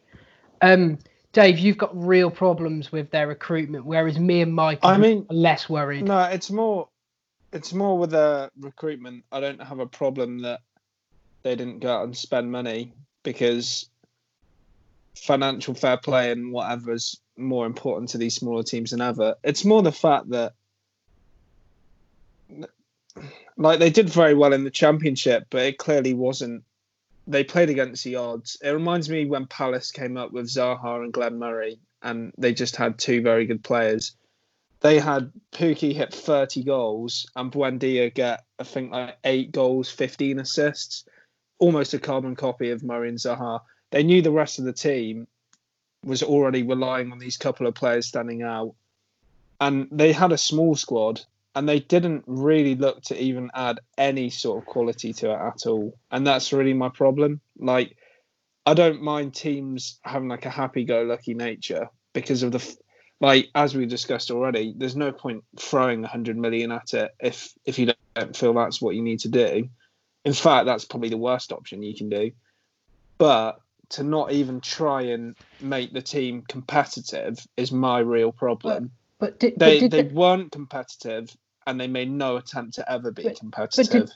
[0.62, 1.00] Um,
[1.34, 5.70] Dave, you've got real problems with their recruitment, whereas me and Mike I mean, less
[5.70, 6.06] worried.
[6.06, 6.90] No, it's more,
[7.54, 9.24] it's more with the recruitment.
[9.32, 10.62] I don't have a problem that
[11.44, 13.90] they didn't go out and spend money because
[15.16, 19.36] financial fair play and whatever is more important to these smaller teams than ever.
[19.44, 20.54] It's more the fact that
[23.58, 26.64] like they did very well in the championship, but it clearly wasn't.
[27.26, 28.58] They played against the odds.
[28.62, 32.76] It reminds me when Palace came up with Zaha and Glenn Murray, and they just
[32.76, 34.16] had two very good players.
[34.80, 40.40] They had Pukki hit 30 goals and Buendia get, I think, like eight goals, 15
[40.40, 41.04] assists
[41.60, 43.62] almost a carbon copy of Murray and Zaha.
[43.92, 45.28] They knew the rest of the team
[46.04, 48.76] was already relying on these couple of players standing out.
[49.60, 51.22] And they had a small squad
[51.56, 55.66] and they didn't really look to even add any sort of quality to it at
[55.66, 55.98] all.
[56.12, 57.42] And that's really my problem.
[57.58, 57.98] Like,
[58.66, 62.78] I don't mind teams having like a happy go lucky nature because of the,
[63.20, 67.80] like, as we discussed already, there's no point throwing 100 million at it if, if
[67.80, 69.68] you don't feel that's what you need to do.
[70.28, 72.32] In fact, that's probably the worst option you can do.
[73.18, 73.62] But
[73.92, 78.92] to not even try and make the team competitive is my real problem.
[79.20, 81.34] But, but did, they but they the, weren't competitive,
[81.66, 83.90] and they made no attempt to ever be but, competitive.
[83.90, 84.12] Did,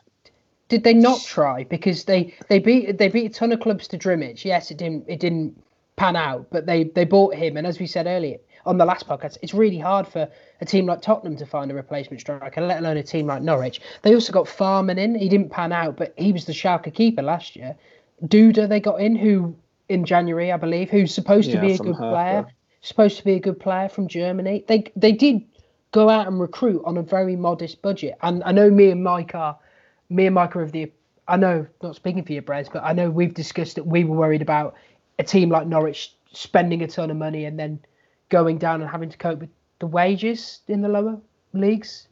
[0.67, 1.63] did they not try?
[1.63, 4.43] Because they, they beat they beat a ton of clubs to Drmić.
[4.43, 5.63] Yes, it didn't it didn't
[5.95, 9.08] pan out, but they they bought him, and as we said earlier on the last
[9.08, 12.80] podcast, it's really hard for a team like Tottenham to find a replacement striker, let
[12.80, 13.82] alone a team like Norwich.
[14.02, 15.15] They also got Fährmann in.
[15.15, 17.76] He didn't pan out, but he was the Schalke keeper last year.
[18.26, 19.56] Duda they got in, who
[19.89, 22.47] in January, I believe, who's supposed yeah, to be a good player,
[22.82, 24.63] supposed to be a good player from Germany.
[24.67, 25.43] They they did
[25.91, 29.36] go out and recruit on a very modest budget, and I know me and Mike
[29.36, 29.58] are
[30.10, 30.91] me and Mike are of the.
[31.28, 34.17] I know, not speaking for you, Brez, but I know we've discussed that we were
[34.17, 34.76] worried about
[35.19, 37.80] a team like Norwich spending a ton of money and then
[38.32, 41.20] going down and having to cope with the wages in the lower
[41.54, 42.08] leagues?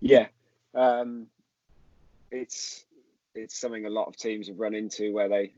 [0.00, 0.28] Yeah,
[0.74, 1.26] um,
[2.30, 2.84] it's
[3.34, 5.52] it's something a lot of teams have run into where they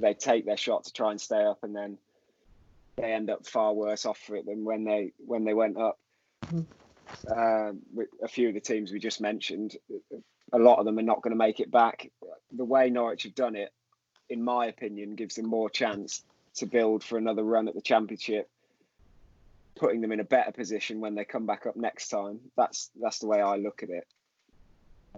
[0.00, 1.98] they take their shot to try and stay up, and then
[2.96, 5.98] they end up far worse off for it than when they when they went up.
[6.46, 6.62] Mm-hmm.
[7.28, 9.76] Uh, with a few of the teams we just mentioned,
[10.52, 12.10] a lot of them are not going to make it back.
[12.52, 13.72] The way Norwich have done it,
[14.30, 16.22] in my opinion, gives them more chance
[16.56, 18.48] to build for another run at the championship,
[19.76, 22.40] putting them in a better position when they come back up next time.
[22.56, 24.06] That's that's the way I look at it.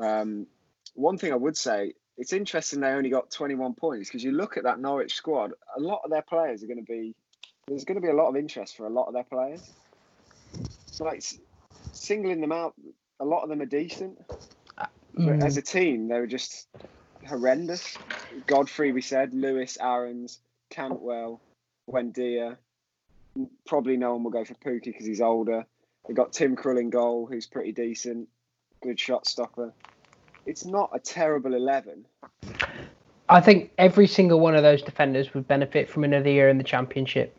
[0.01, 0.47] Um,
[0.95, 4.57] one thing I would say, it's interesting they only got 21 points because you look
[4.57, 7.15] at that Norwich squad, a lot of their players are going to be
[7.67, 9.71] there's going to be a lot of interest for a lot of their players.
[10.87, 11.23] So like
[11.93, 12.75] singling them out,
[13.21, 14.19] a lot of them are decent.
[15.19, 15.43] Mm.
[15.43, 16.69] As a team, they were just
[17.27, 17.97] horrendous.
[18.47, 21.41] Godfrey, we said, Lewis, Aarons, Cantwell,
[21.91, 22.57] Buendia.
[23.67, 25.65] Probably no one will go for Pukki because he's older.
[26.07, 28.29] They've got Tim Krul in goal, who's pretty decent,
[28.83, 29.73] good shot stopper.
[30.47, 32.07] It's not a terrible 11.
[33.29, 36.65] I think every single one of those defenders would benefit from another year in the
[36.65, 37.37] championship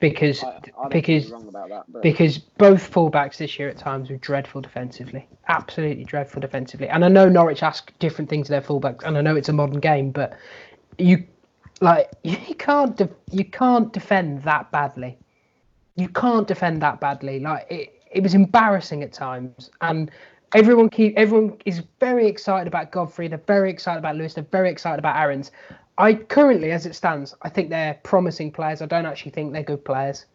[0.00, 5.26] because I, I because that, because both fullbacks this year at times were dreadful defensively,
[5.48, 6.88] absolutely dreadful defensively.
[6.88, 9.54] And I know Norwich ask different things of their fullbacks, and I know it's a
[9.54, 10.36] modern game, but
[10.98, 11.24] you
[11.80, 15.18] like you can't de- you can't defend that badly.
[15.96, 17.40] You can't defend that badly.
[17.40, 20.10] Like it, it was embarrassing at times, and
[20.54, 23.26] Everyone keep everyone is very excited about Godfrey.
[23.26, 24.34] They're very excited about Lewis.
[24.34, 25.50] They're very excited about Aarons.
[25.98, 28.80] I currently, as it stands, I think they're promising players.
[28.80, 30.26] I don't actually think they're good players.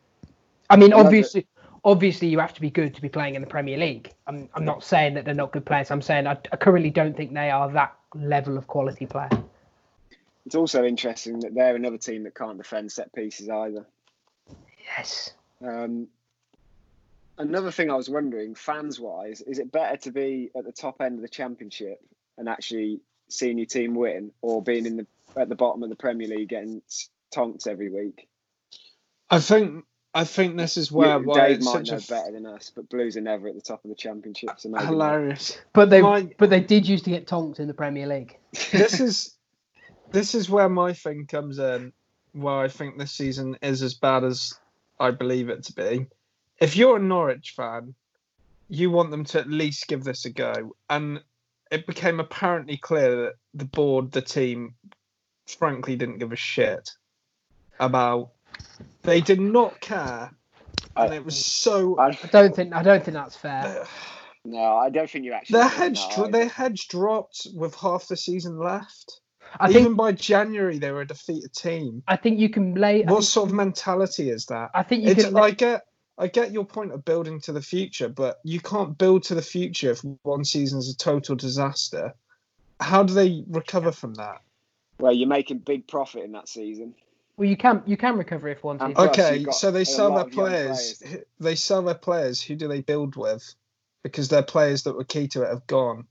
[0.69, 1.47] I mean, obviously,
[1.86, 4.12] obviously, you have to be good to be playing in the Premier League.
[4.28, 5.89] I'm, I'm not saying that they're not good players.
[5.89, 9.30] I'm saying I, I currently don't think they are that level of quality player.
[10.50, 13.86] It's also interesting that they're another team that can't defend set pieces either.
[14.98, 15.30] Yes.
[15.64, 16.08] Um,
[17.38, 21.02] another thing I was wondering, fans wise, is it better to be at the top
[21.02, 22.02] end of the championship
[22.36, 25.06] and actually seeing your team win, or being in the
[25.38, 28.28] at the bottom of the Premier League getting s- tonked every week?
[29.30, 29.86] I think
[30.16, 32.32] I think this is where You- why Dave it's might such know a f- better
[32.32, 34.50] than us, but Blues are never at the top of the championship.
[34.58, 34.90] So maybe not.
[34.94, 35.60] hilarious.
[35.74, 38.36] But they My- but they did used to get tonked in the Premier League.
[38.72, 39.36] this is
[40.12, 41.93] this is where my thing comes in,
[42.34, 44.60] where I think this season is as bad as
[45.00, 46.08] I believe it to be.
[46.60, 47.95] If you're a Norwich fan,
[48.67, 51.22] you want them to at least give this a go, and
[51.72, 54.76] it became apparently clear that the board, the team,
[55.48, 56.89] frankly didn't give a shit
[57.80, 58.32] about.
[59.04, 60.32] They did not care,
[60.95, 61.98] and I- it was so.
[61.98, 63.86] I, I don't think I don't think that's fair.
[64.45, 65.60] no, I don't think you actually.
[65.60, 69.22] Their think hedge, dro- their hedge dropped with half the season left.
[69.60, 72.04] I Even think by January, they were a defeated team.
[72.08, 73.02] I think you can lay.
[73.04, 74.72] What think, sort of mentality is that?
[74.74, 75.34] I think you It's, can.
[75.34, 75.86] lay- I get,
[76.18, 79.42] I get your point of building to the future, but you can't build to the
[79.42, 82.14] future if one season is a total disaster.
[82.80, 84.42] How do they recover from that?
[85.00, 86.94] Well, you're making big profit in that season.
[87.38, 88.98] well, you can you can recover if one season.
[88.98, 91.04] Okay, so they sell their of young players.
[91.40, 92.42] They sell their players.
[92.42, 93.56] Who do they build with?
[94.04, 96.06] Because their players that were key to it have gone.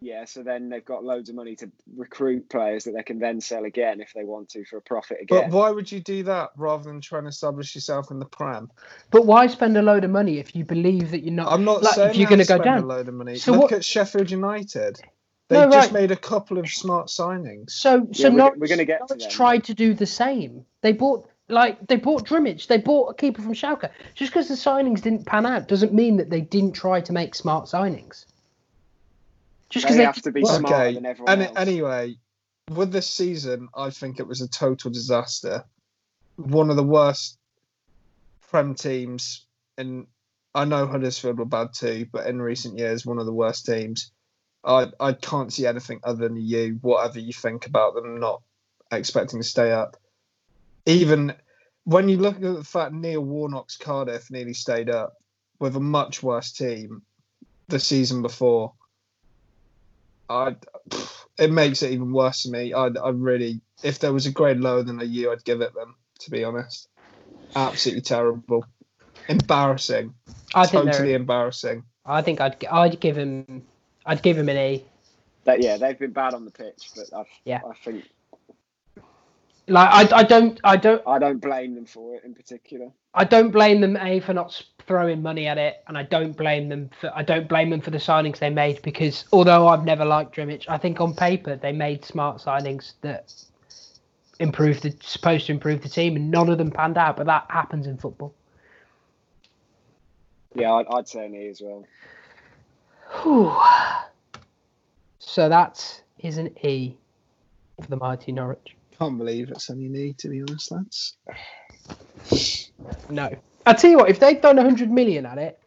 [0.00, 3.40] Yeah, so then they've got loads of money to recruit players that they can then
[3.40, 5.50] sell again if they want to for a profit again.
[5.50, 8.70] But why would you do that rather than trying to establish yourself in the Prem?
[9.10, 11.52] But why spend a load of money if you believe that you're not?
[11.52, 12.82] I'm not like, saying if you're going to go spend down.
[12.84, 13.36] a load of money.
[13.36, 15.00] So Look what- at Sheffield United.
[15.48, 16.02] They No, just right.
[16.02, 17.70] made a couple of smart signings.
[17.70, 19.32] So so Yeah, we're- we're gonna get to Norwich them.
[19.32, 20.66] tried to do the same.
[20.82, 22.66] They bought like they bought Drmić.
[22.66, 23.88] They bought a keeper from Schalke.
[24.14, 27.34] Just because the signings didn't pan out doesn't mean that they didn't try to make
[27.34, 28.26] smart signings.
[29.70, 30.94] Just because they they, have to be well, smarter okay.
[30.94, 31.56] than everyone Any, else.
[31.56, 32.16] anyway,
[32.70, 35.64] with this season, I think it was a total disaster.
[36.36, 37.38] One of the worst
[38.48, 39.44] Prem teams,
[39.76, 40.06] and
[40.54, 44.10] I know Huddersfield were bad too, but in recent years, one of the worst teams.
[44.64, 48.42] I I can't see anything other than you, whatever you think about them not
[48.90, 49.96] expecting to stay up.
[50.86, 51.34] Even
[51.84, 55.14] when you look at the fact Neil Warnock's Cardiff nearly stayed up
[55.58, 57.02] with a much worse team
[57.68, 58.72] the season before.
[60.28, 60.56] I
[61.38, 62.72] it makes it even worse for me.
[62.74, 65.74] I I really if there was a grade lower than a U, I'd give it
[65.74, 65.94] them.
[66.20, 66.88] To be honest,
[67.54, 68.64] absolutely terrible,
[69.28, 70.14] embarrassing,
[70.54, 71.84] I totally they're, embarrassing.
[72.04, 73.62] I think I'd I'd give him
[74.04, 74.84] I'd give him an E.
[75.44, 77.60] That- yeah, they've been bad on the pitch, but I, Yeah.
[77.66, 78.04] I think
[79.68, 82.90] Like I, I don't I don't I don't blame them for it in particular.
[83.14, 86.36] I don't blame them a for not s- throwing money at it, and I don't
[86.36, 89.84] blame them for I don't blame them for the signings they made because although I've
[89.84, 93.32] never liked Drmić, I think on paper they made smart signings that
[94.40, 97.16] improved the supposed to improve the team, and none of them panned out.
[97.16, 98.34] But that happens in football.
[100.54, 101.86] Yeah, I'd, I'd say an E as well.
[103.22, 103.54] Whew.
[105.18, 106.96] So that is an E
[107.80, 108.74] for the mighty Norwich.
[108.98, 111.16] Can't believe it's only me, to be honest, lads.
[113.10, 113.30] No,
[113.68, 115.58] I tell you what, if they'd done 100 million at it,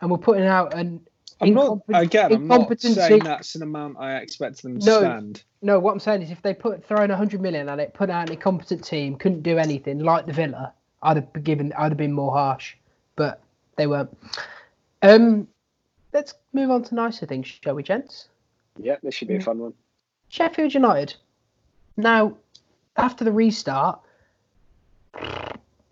[0.00, 1.00] and we're putting out an
[1.40, 2.32] I'm not Incompe- again.
[2.32, 5.00] I'm not saying that's an amount I expect them to No.
[5.00, 5.42] spend.
[5.62, 8.08] No, what I'm saying is if they put thrown a hundred million at it, put
[8.08, 11.90] out an incompetent team, couldn't do anything, like the Villa, I'd have been given I'd
[11.92, 12.74] have been more harsh.
[13.16, 13.40] But
[13.76, 14.16] they weren't.
[15.02, 15.48] Um
[16.12, 18.28] let's move on to nicer things, shall we, gents?
[18.78, 19.74] Yeah, this should be a fun one.
[20.28, 21.14] Sheffield United.
[21.96, 22.36] Now,
[22.96, 24.00] after the restart,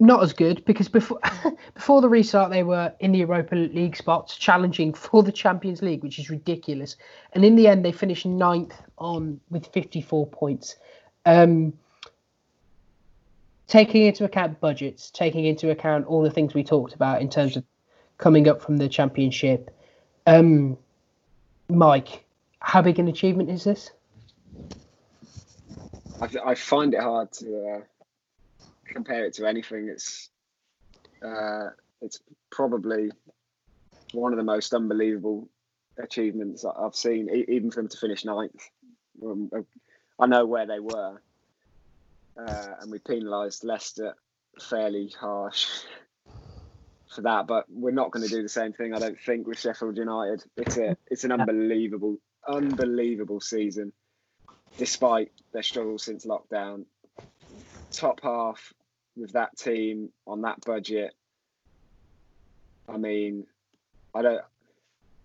[0.05, 1.21] not as good because before
[1.75, 6.03] before the restart they were in the Europa League spots, challenging for the Champions League,
[6.03, 6.97] which is ridiculous.
[7.33, 10.77] And in the end, they finished ninth on with 54 points.
[11.27, 11.73] Um,
[13.67, 17.57] taking into account budgets, taking into account all the things we talked about in terms
[17.57, 17.65] of
[18.19, 19.75] coming up from the Championship.
[20.27, 20.77] Um,
[21.69, 22.25] Mike,
[22.61, 23.91] how big an achievement is this?
[26.21, 27.81] I, I find it hard to uh,
[28.85, 29.89] compare it to anything.
[29.89, 30.31] It's
[31.25, 31.71] uh,
[32.01, 32.21] it's
[32.51, 33.11] probably
[34.13, 35.49] one of the most unbelievable
[35.99, 38.69] achievements I've seen, even for them to finish ninth.
[39.23, 39.61] Um, uh,
[40.19, 41.21] I know where they were,
[42.39, 44.15] uh, and we penalised Leicester
[44.61, 45.67] fairly harsh
[47.15, 48.95] for that, but we're not going to do the same thing.
[48.95, 50.43] I don't think with Sheffield United.
[50.57, 53.93] It's a it's an unbelievable, unbelievable season,
[54.79, 56.85] despite their struggles since lockdown.
[57.97, 58.73] Top half
[59.17, 61.15] with that team on that budget.
[62.89, 63.47] I mean,
[64.15, 64.43] I don't,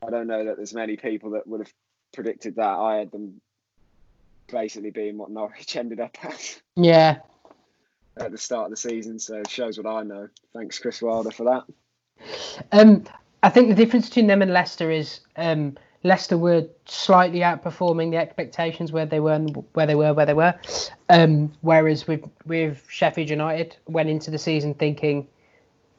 [0.06, 1.74] I don't know that there's many people that would have
[2.14, 2.62] predicted that.
[2.64, 3.42] I had them
[4.48, 6.62] basically being what Norwich ended up at.
[6.76, 7.20] Yeah,
[8.18, 9.20] at the start of the season.
[9.20, 10.30] So it shows what I know.
[10.54, 11.64] Thanks, Chris Wilder, for that.
[12.72, 13.06] Um,
[13.44, 18.18] I think the difference between them and Leicester is um, Leicester were slightly outperforming the
[18.18, 19.40] expectations where they were
[19.74, 20.54] where they were where they were.
[21.10, 25.28] Um, whereas with with Sheffield United went into the season thinking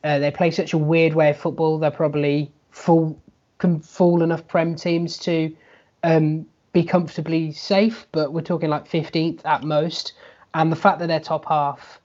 [0.02, 1.78] uh, they play such a weird way of football.
[1.78, 3.20] They're probably full
[3.58, 5.54] can full enough prem teams to
[6.02, 10.14] um, be comfortably safe, but we're talking like 15th at most.
[10.54, 12.00] And the fact that they're top half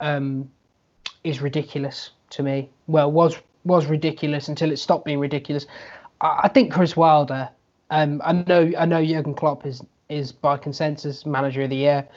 [0.00, 0.50] um,
[1.24, 2.70] is ridiculous to me.
[2.86, 5.66] Well, was was ridiculous until it stopped being ridiculous.
[6.22, 7.48] I, think Chris Wilder.
[7.90, 12.08] Um, I know I know Jurgen Klopp is is by consensus manager of the year.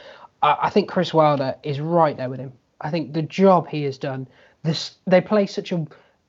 [0.42, 2.54] I, I think Chris Wilder is right there with him.
[2.82, 4.28] I think the job he has done.
[4.64, 5.86] This they play such a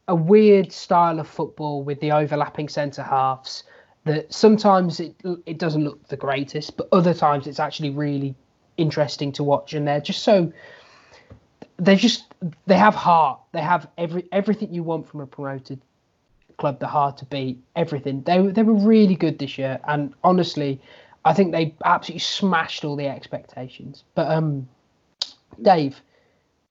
[0.08, 3.64] a weird style of football with the overlapping centre halves
[4.04, 5.14] that sometimes it
[5.44, 8.34] it doesn't look the greatest, but other times it's actually really
[8.76, 10.52] interesting to watch, and they're just so
[11.78, 12.32] they just
[12.66, 13.40] they have heart.
[13.52, 15.80] They have every everything you want from a promoted
[16.56, 16.80] club.
[16.80, 17.62] They're hard to beat.
[17.74, 18.22] Everything.
[18.22, 20.80] They they were really good this year, and honestly,
[21.24, 24.04] I think they absolutely smashed all the expectations.
[24.14, 24.68] But um,
[25.60, 26.00] Dave,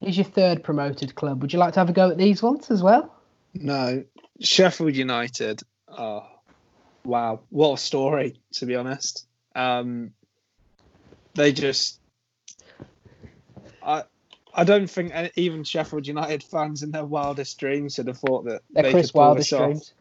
[0.02, 1.42] here's your third promoted club.
[1.42, 3.14] Would you like to have a go at these ones as well?
[3.54, 4.04] No,
[4.42, 5.62] Sheffield United.
[5.88, 6.26] Oh,
[7.04, 8.40] wow, what a story!
[8.54, 9.26] To be honest,
[9.56, 10.12] um,
[11.34, 12.00] they just.
[13.84, 14.04] I
[14.56, 18.62] I don't think even Sheffield United fans in their wildest dreams would have thought that
[18.72, 19.60] They're they Chris could pull Wilder this off.
[19.60, 19.94] streams.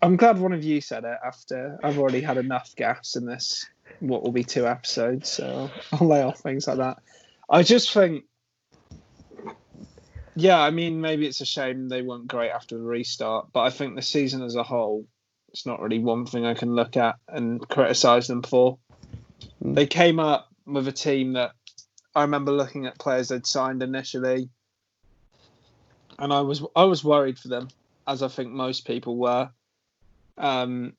[0.00, 3.66] I'm glad one of you said it after I've already had enough gas in this.
[4.00, 6.98] What will be two episodes, so I'll lay off things like that.
[7.50, 8.24] I just think,
[10.36, 13.70] yeah, I mean, maybe it's a shame they weren't great after the restart, but I
[13.70, 15.06] think the season as a whole,
[15.48, 18.78] it's not really one thing I can look at and criticise them for.
[19.62, 19.72] Hmm.
[19.72, 21.52] They came up with a team that
[22.18, 24.48] I remember looking at players they'd signed initially,
[26.18, 27.68] and I was I was worried for them,
[28.08, 29.50] as I think most people were
[30.36, 30.94] um,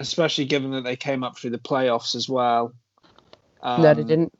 [0.00, 2.72] especially given that they came up through the playoffs as well.
[3.62, 4.32] Um, no, they didn't.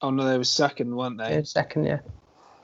[0.00, 1.36] Oh no, they were second, weren't They they?
[1.38, 1.98] were second, yeah.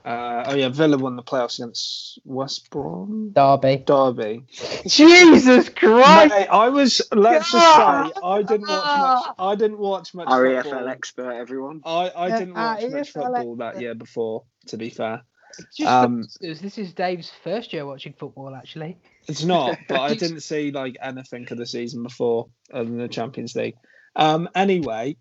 [0.05, 3.85] Uh, oh yeah, Villa won the playoffs against West Brom, Derby.
[3.87, 4.43] Derby.
[4.87, 6.35] Jesus Christ!
[6.35, 7.01] Mate, I was.
[7.13, 9.35] Let's just say I didn't watch much.
[9.39, 10.27] I didn't watch much.
[10.29, 10.83] Our football.
[10.83, 11.83] EFL expert, everyone.
[11.85, 14.43] I, I didn't uh, watch much EFL football that year before.
[14.69, 15.23] To be fair,
[15.87, 18.97] Um, for this is Dave's first year watching football, actually.
[19.29, 23.09] It's not, but I didn't see like anything of the season before other than the
[23.09, 23.77] Champions League.
[24.17, 25.17] Um, anyway,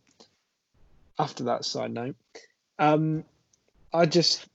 [1.19, 2.15] after that side note,
[2.79, 3.23] um,
[3.93, 4.47] I just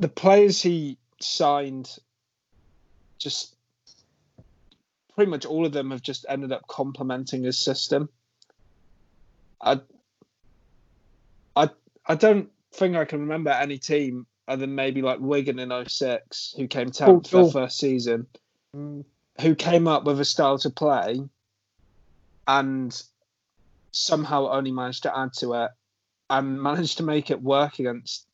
[0.00, 1.98] the players he signed,
[3.18, 3.54] just
[5.14, 8.08] pretty much all of them have just ended up complementing his system.
[9.60, 9.80] I,
[11.54, 11.68] I,
[12.06, 16.54] I don't think I can remember any team other than maybe like Wigan in 06
[16.56, 17.40] who came 10th Cool, for cool.
[17.40, 17.50] Oh, oh.
[17.50, 18.26] first season,
[18.74, 19.04] mm.
[19.42, 21.20] who came up with a style to play
[22.48, 23.02] and
[23.92, 25.70] somehow only managed to add to it
[26.30, 28.26] and managed to make it work against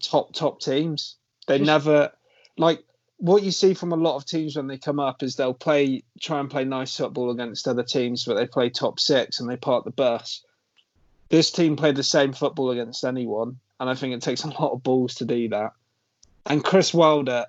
[0.00, 1.16] top top teams.
[1.46, 2.12] They Just- never
[2.56, 2.84] like
[3.18, 6.04] what you see from a lot of teams when they come up is they'll play
[6.20, 9.56] try and play nice football against other teams, but they play top six and they
[9.56, 10.44] part the bus.
[11.28, 14.72] This team played the same football against anyone, and I think it takes a lot
[14.72, 15.72] of balls to do that.
[16.46, 17.46] And Chris Wilder,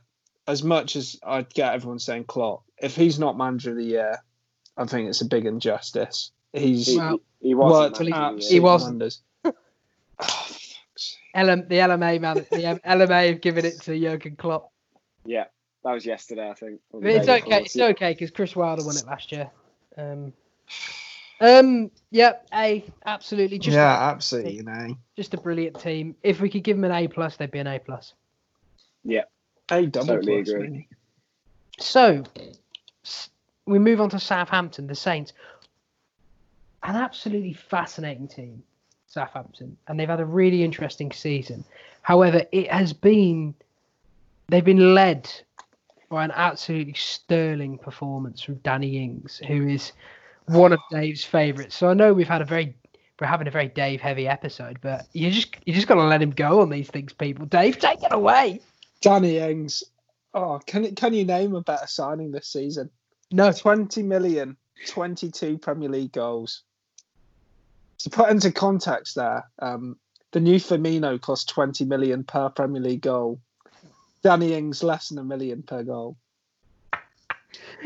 [0.48, 4.22] as much as I get everyone saying Klopp, if he's not manager of the year,
[4.76, 6.32] I think it's a big injustice.
[6.52, 7.72] He's He, Well, he wasn't.
[7.80, 9.20] worked actually, absolute He wasn't.
[11.36, 14.72] LM, the LMA man, the LMA have given it to Jurgen Klopp.
[15.26, 15.46] Yeah,
[15.84, 16.80] that was yesterday, I think.
[16.92, 17.42] But it's okay.
[17.42, 17.60] before.
[17.60, 19.50] It's okay because Chris Wilder won it last year.
[19.98, 20.34] Um,
[21.42, 24.56] um, yep, A, absolutely, just yeah absolutely.
[24.56, 26.16] You know, just a brilliant team.
[26.24, 28.14] If we could give them an A plus, they'd be an A plus.
[29.04, 29.24] Yeah,
[29.72, 30.50] A double Totally plus.
[30.50, 30.68] agree.
[30.68, 30.88] really.
[31.80, 32.24] So
[33.66, 35.34] we move on to Southampton, the Saints.
[36.84, 38.64] An absolutely fascinating team,
[39.10, 41.66] Southampton, and they've had a really interesting season.
[42.02, 43.54] However, it has been
[44.48, 45.30] they've been led
[46.10, 49.92] by an absolutely sterling performance from Danny Ings, who is
[50.46, 51.76] one of Dave's favourites.
[51.76, 52.76] So I know we've had a very
[53.20, 56.22] we're having a very Dave heavy episode, but you just you just got to let
[56.22, 57.46] him go on these things, people.
[57.46, 58.62] Dave, take it away.
[59.02, 59.84] Danny Ings.
[60.34, 62.90] Oh, can can you name a better signing this season?
[63.32, 64.58] No, 20 million,
[64.88, 66.64] 22 Premier League goals.
[68.00, 69.98] To put into context there, um,
[70.32, 73.40] the new Firmino cost 20 million per Premier League goal.
[74.22, 76.18] Danny Ings less than a million per goal.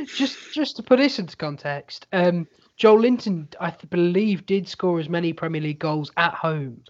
[0.06, 2.48] just just to put this into context, um,
[2.78, 6.84] Joelinton, I believe, did score as many Premier League goals at home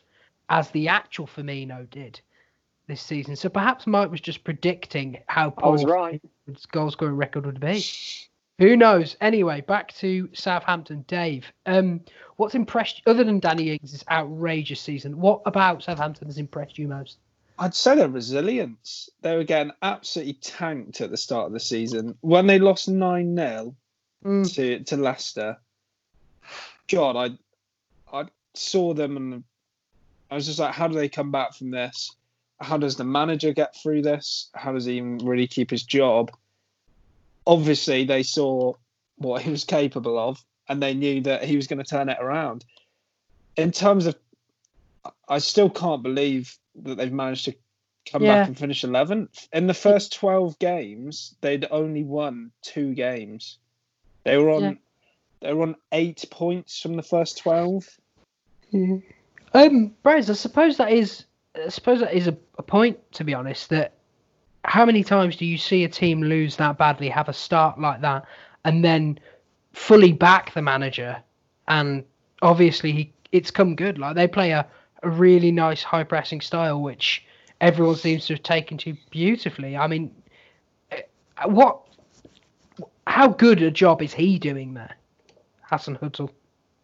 [0.49, 2.19] as the actual Firmino did
[2.87, 3.35] this season.
[3.35, 6.21] So perhaps Mike was just predicting how I was poor right.
[6.47, 7.85] his goal scoring record would be.
[8.59, 9.17] Who knows?
[9.19, 11.03] Anyway, back to Southampton.
[11.07, 12.01] Dave, um,
[12.37, 15.19] what's impressed other than Danny Ings' outrageous season?
[15.19, 17.17] What about Southampton has impressed you most?
[17.57, 19.09] I'd say their resilience.
[19.21, 22.17] They were getting absolutely tanked at the start of the season.
[22.21, 23.75] When they lost 9 0
[24.25, 24.55] Mm.
[24.55, 25.57] to, to Leicester,
[26.87, 29.43] God, I I saw them and
[30.31, 32.15] I was just like, how do they come back from this?
[32.61, 34.49] How does the manager get through this?
[34.55, 36.31] How does he even really keep his job?
[37.45, 38.73] Obviously, they saw
[39.17, 42.17] what he was capable of and they knew that he was going to turn it
[42.19, 42.65] around.
[43.57, 44.15] In terms of,
[45.27, 47.55] I still can't believe that they've managed to
[48.11, 48.35] come Yeah.
[48.39, 49.47] back and finish 11th.
[49.53, 53.57] In the first 12 games, they'd only won two games.
[54.23, 54.73] They were on Yeah.
[55.41, 57.99] they were on eight points from the first 12.
[59.53, 62.99] Um, Braz, I suppose that is, I suppose that is a, a point.
[63.13, 63.93] To be honest, that
[64.65, 68.01] how many times do you see a team lose that badly, have a start like
[68.01, 68.25] that,
[68.65, 69.19] and then
[69.73, 71.21] fully back the manager,
[71.67, 72.03] and
[72.41, 73.97] obviously he, it's come good.
[73.97, 74.65] Like they play a,
[75.01, 77.25] a really nice high pressing style, which
[77.59, 79.75] everyone seems to have taken to beautifully.
[79.75, 80.13] I mean,
[80.91, 81.01] eh,
[81.45, 81.81] what,
[83.05, 84.95] how good a job is he doing there,
[85.69, 86.29] Hasenhüttl?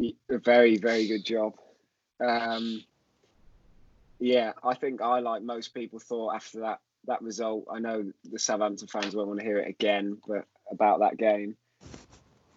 [0.02, 1.54] A very, very good job.
[2.20, 2.84] Um,
[4.20, 7.66] yeah, I think I, like most people, thought after that that result.
[7.72, 11.58] I know the Southampton fans won't want to hear it again, but about that game.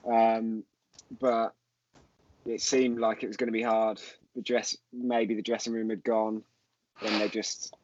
[0.08, 0.64] Um,
[1.20, 1.54] but
[2.46, 4.00] it seemed like it was going to be hard.
[4.34, 6.42] The dress, maybe the dressing room had gone,
[7.04, 7.74] and they just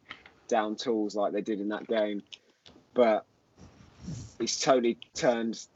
[0.49, 2.23] down tools like they did in that game.
[2.95, 3.25] But
[4.39, 5.67] he's totally turned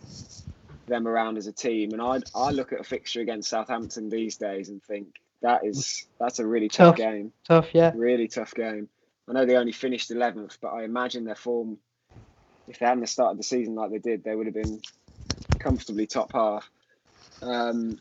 [0.87, 1.93] them around as a team.
[1.93, 6.07] And I I look at a fixture against Southampton these days and think that is
[6.19, 6.97] that's a really tough, Tough.
[6.97, 7.93] game, Tough, yeah.
[7.95, 8.89] really tough game.
[9.29, 11.79] I know they only finished 11th, but I imagine their form,
[12.67, 14.81] if they hadn't started the season like they did, they would have been
[15.61, 16.69] comfortably top half.
[17.41, 17.99] Um,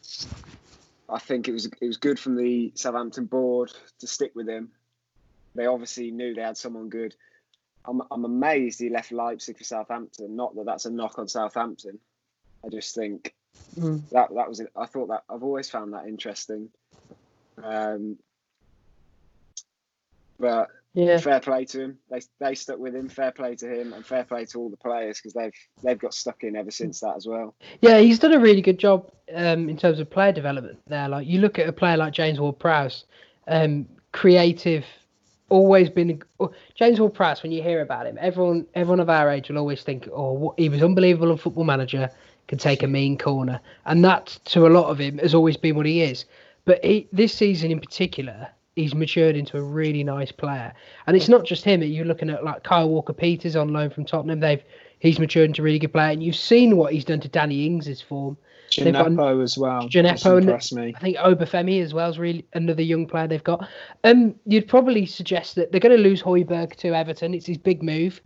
[1.09, 4.71] I think it was it was good from the Southampton board to stick with him.
[5.55, 7.15] They obviously knew they had someone good.
[7.85, 10.35] I'm I'm amazed he left Leipzig for Southampton.
[10.35, 11.99] Not that that's a knock on Southampton.
[12.65, 13.33] I just think
[13.77, 14.03] Mm.
[14.11, 14.67] that that was it.
[14.75, 16.69] I thought that I've always found that interesting.
[17.63, 18.17] Um,
[20.37, 21.17] but Yeah.
[21.17, 21.97] fair play to him.
[22.09, 23.07] They they stuck with him.
[23.07, 26.13] Fair play to him, and fair play to all the players because they've they've got
[26.13, 27.55] stuck in ever since that as well.
[27.79, 31.07] Yeah, he's done a really good job um, in terms of player development there.
[31.07, 33.05] Like you look at a player like James Ward-Prowse,
[33.47, 34.85] um, creative,
[35.47, 37.41] always been oh, James Ward-Prowse.
[37.41, 40.59] When you hear about him, everyone everyone of our age will always think, oh, what,
[40.59, 42.09] he was unbelievable on Football Manager,
[42.49, 45.77] could take a mean corner, and that to a lot of him has always been
[45.77, 46.25] what he is.
[46.65, 50.73] But he, this season in particular, he's matured into a really nice player,
[51.07, 51.83] and it's not just him.
[51.83, 54.39] You're looking at like Kyle Walker-Peters on loan from Tottenham.
[54.39, 54.63] They've
[54.99, 57.65] he's matured into a really good player, and you've seen what he's done to Danny
[57.65, 58.37] Ings' form.
[58.71, 59.89] Djenepo as well.
[59.89, 60.95] Djenepo and-.
[60.95, 63.67] I think Obafemi as well is really another young player they've got.
[64.03, 67.33] Um, you'd probably suggest that they're going to lose Højbjerg to Everton.
[67.33, 68.21] It's his big move.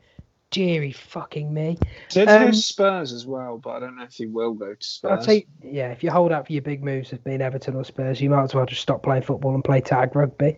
[0.52, 1.78] Deary fucking me.
[2.10, 4.84] Did Um, Spurs as well, but I don't know if he will go to I'd
[4.84, 5.26] Spurs.
[5.26, 8.22] say, yeah, if you hold out for your big moves as being Everton or Spurs,
[8.22, 10.58] you might as well just stop playing football and play tag rugby.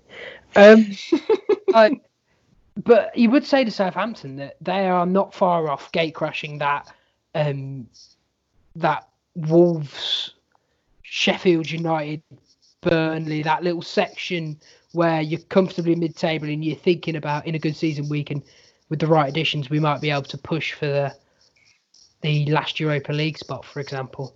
[0.55, 0.91] Um,
[1.73, 1.99] I-
[2.83, 6.93] but you would say to Southampton that they are not far off gate crashing that
[7.33, 7.87] um,
[8.75, 10.35] that Wolves,
[11.01, 12.21] Sheffield United,
[12.81, 14.59] Burnley, that little section
[14.93, 18.43] where you're comfortably mid-table and you're thinking about in a good season we can,
[18.89, 21.15] with the right additions, we might be able to push for the
[22.21, 24.35] the last Europa League spot, for example.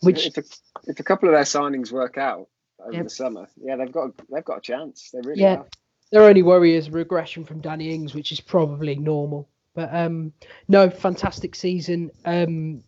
[0.00, 0.42] Which if a,
[0.86, 2.48] if a couple of their signings work out
[2.84, 5.10] over the summer, yeah, they've got they've got a chance.
[5.12, 5.56] They really Yeah.
[5.56, 5.68] have.
[6.12, 9.48] their only worry is regression from Danny Ings, which is probably normal.
[9.74, 10.32] But um,
[10.68, 12.10] no, fantastic season.
[12.24, 12.82] Um,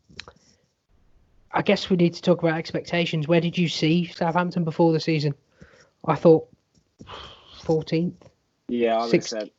[1.53, 3.27] I guess we need to talk about expectations.
[3.27, 5.35] Where did you see Southampton before the season?
[6.05, 6.49] I thought
[7.63, 8.15] 14th.
[8.69, 9.51] Yeah, I would have said,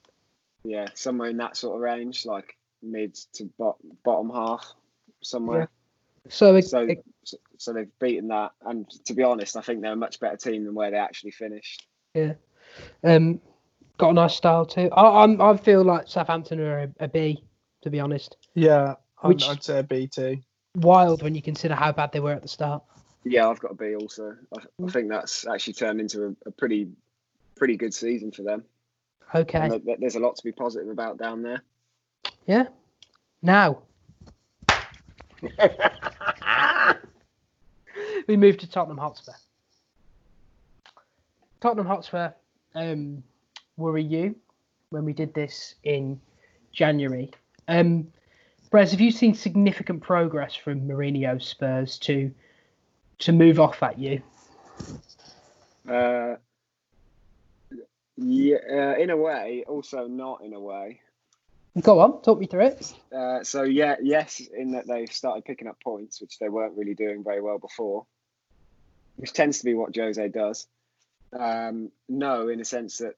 [0.70, 4.74] yeah, somewhere in that sort of range, like mid to bot, bottom half,
[5.22, 5.68] somewhere.
[6.30, 9.82] So, it- So, it- so, so they've beaten that, and to be honest, I think
[9.82, 11.88] they're a much better team than where they actually finished.
[12.14, 12.34] Yeah,
[13.04, 13.42] um,
[13.98, 14.90] got a nice style too.
[14.92, 17.44] I I'm, I feel like Southampton are a, a B,
[17.82, 18.38] to be honest.
[18.54, 20.38] Yeah, I'd, Which- I'd say a B too.
[20.76, 22.84] Wild when you consider how bad they were at the start.
[23.26, 24.36] Yeah, I've got a B also.
[24.56, 26.90] I, I think that's actually turned into a, a pretty
[27.56, 28.64] pretty good season for them.
[29.34, 29.60] Okay.
[29.60, 31.62] And there- there's a lot to be positive about down there.
[32.48, 32.68] Yeah.
[33.42, 33.84] Now.
[38.28, 39.34] we move to Tottenham Hotspur.
[41.62, 42.32] Tottenham Hotspur
[42.76, 43.24] um,
[43.78, 44.36] were you
[44.90, 46.20] when we did this in
[46.72, 47.32] January.
[47.68, 48.08] Um,
[48.72, 52.32] Brez, have you seen significant progress from Mourinho's Spurs to
[53.20, 54.22] to move off at you?
[55.88, 56.36] Uh,
[58.22, 61.00] yeah, uh, in a way, also not in a way.
[61.82, 62.94] Go on, talk me through it.
[63.16, 66.96] Uh, so yeah, yes, in that they've started picking up points, which they weren't really
[66.96, 68.06] doing very well before,
[69.16, 70.68] which tends to be what Jose does.
[71.32, 73.16] Um, no, in a sense that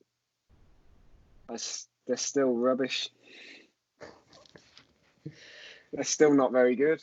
[2.07, 3.09] they're still rubbish.
[5.93, 7.01] They're still not very good.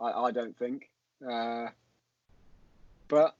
[0.00, 0.90] I, I don't think.
[1.26, 1.68] Uh,
[3.08, 3.36] but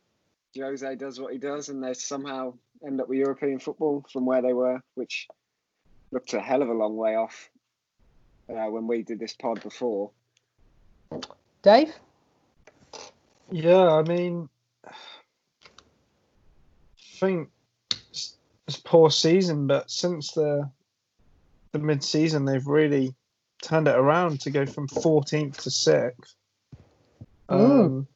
[0.57, 2.55] Jose does what he does, and they're somehow
[2.87, 5.29] end up with European football from where they were, which
[6.11, 7.51] looked a hell of a long way off
[8.49, 10.11] uh, when we did this pod before.
[11.63, 11.93] Dave?
[13.51, 14.49] Yeah, I mean,
[14.87, 14.93] I
[17.19, 17.49] think
[18.11, 20.71] it's, it's a poor season, but since the
[21.73, 23.15] the mid season, they've really
[23.63, 26.35] turned it around to go from 14th to 6th.
[27.49, 28.07] Um,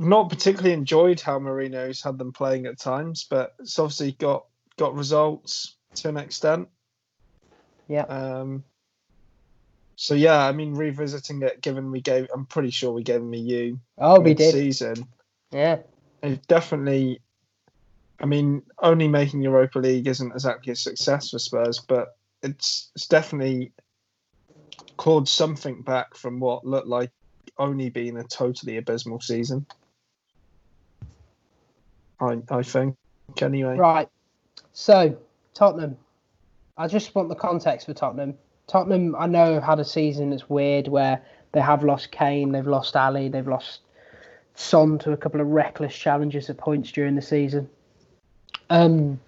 [0.00, 4.46] not particularly enjoyed how Mourinho's had them playing at times, but it's obviously got
[4.78, 6.68] got results to an extent.
[7.86, 8.04] Yeah.
[8.04, 8.64] Um,
[9.96, 13.34] so yeah, I mean, revisiting it, given we gave, I'm pretty sure we gave them
[13.34, 14.52] a U Oh, we did.
[14.52, 15.06] season.
[15.50, 15.80] Yeah.
[16.22, 17.20] They've definitely.
[18.18, 23.06] I mean, only making Europa League isn't exactly a success for Spurs, but it's it's
[23.06, 23.72] definitely
[24.96, 27.10] called something back from what looked like
[27.58, 29.66] only being a totally abysmal season.
[32.20, 32.96] I I think
[33.40, 33.76] anyway.
[33.76, 34.08] Right.
[34.72, 35.16] So,
[35.54, 35.96] Tottenham.
[36.76, 38.34] I just want the context for Tottenham.
[38.66, 41.20] Tottenham, I know, have had a season that's weird where
[41.52, 43.80] they have lost Kane, they've lost Alli, they've lost
[44.54, 47.68] Son to a couple of reckless challenges at points during the season.
[48.68, 49.20] Um,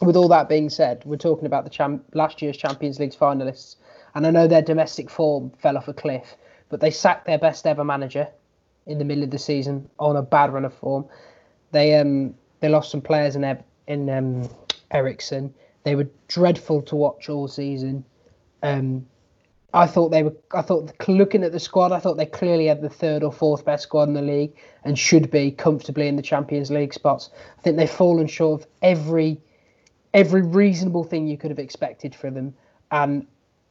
[0.00, 3.76] with all that being said, we're talking about the last year's Champions League finalists,
[4.14, 6.36] and I know their domestic form fell off a cliff,
[6.68, 8.28] but they sacked their best ever manager
[8.86, 11.04] in the middle of the season on a bad run of form.
[11.70, 13.44] They um they lost some players in
[13.86, 14.48] in um,
[14.90, 15.52] Eriksen.
[15.84, 18.04] They were dreadful to watch all season.
[18.62, 19.06] Um,
[19.74, 20.34] I thought they were.
[20.54, 23.64] I thought looking at the squad, I thought they clearly had the third or fourth
[23.64, 24.52] best squad in the league
[24.84, 27.30] and should be comfortably in the Champions League spots.
[27.58, 29.40] I think they've fallen short of every
[30.14, 32.54] every reasonable thing you could have expected from them.
[32.90, 33.26] And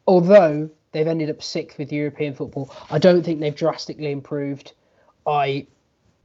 [0.07, 4.73] although they've ended up sixth with European football, I don't think they've drastically improved.
[5.25, 5.65] I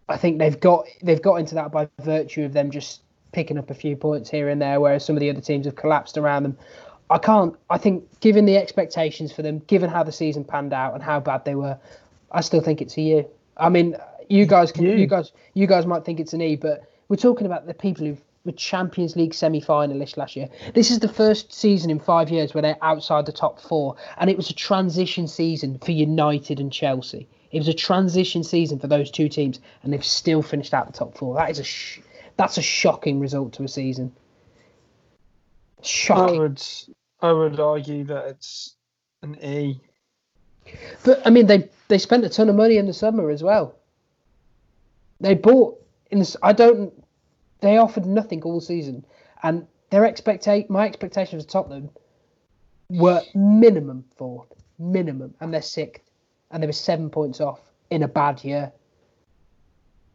[0.08, 3.70] I think they've got they've got into that by virtue of them just picking up
[3.70, 6.42] a few points here and there, whereas some of the other teams have collapsed around
[6.42, 6.56] them.
[7.10, 7.54] I can't.
[7.70, 11.20] I think, given the expectations for them, given how the season panned out and how
[11.20, 11.78] bad they were,
[12.30, 13.28] I still think it's a U.
[13.56, 13.96] I mean,
[14.28, 14.94] you guys can, U.
[14.94, 18.06] you guys, you guys might think it's an E, but we're talking about the people
[18.06, 20.48] who were Champions League semi-finalists last year.
[20.74, 24.28] This is the first season in five years where they're outside the top four, and
[24.28, 27.28] it was a transition season for United and Chelsea.
[27.52, 30.92] It was a transition season for those two teams, and they've still finished out the
[30.92, 31.36] top four.
[31.36, 32.00] That is a sh-
[32.36, 34.12] that's a shocking result to a season.
[35.82, 36.36] Shocking.
[36.36, 36.62] I would
[37.20, 38.74] I would argue that it's
[39.22, 39.80] an E.
[41.04, 43.76] But I mean, they they spent a ton of money in the summer as well.
[45.20, 45.78] They bought
[46.10, 46.36] in the.
[46.42, 46.92] I don't.
[47.62, 49.06] They offered nothing all season,
[49.42, 51.90] and their expecta- My expectations of Tottenham
[52.90, 56.02] were minimum fourth, minimum, and they're sixth,
[56.50, 58.72] and they were seven points off in a bad year.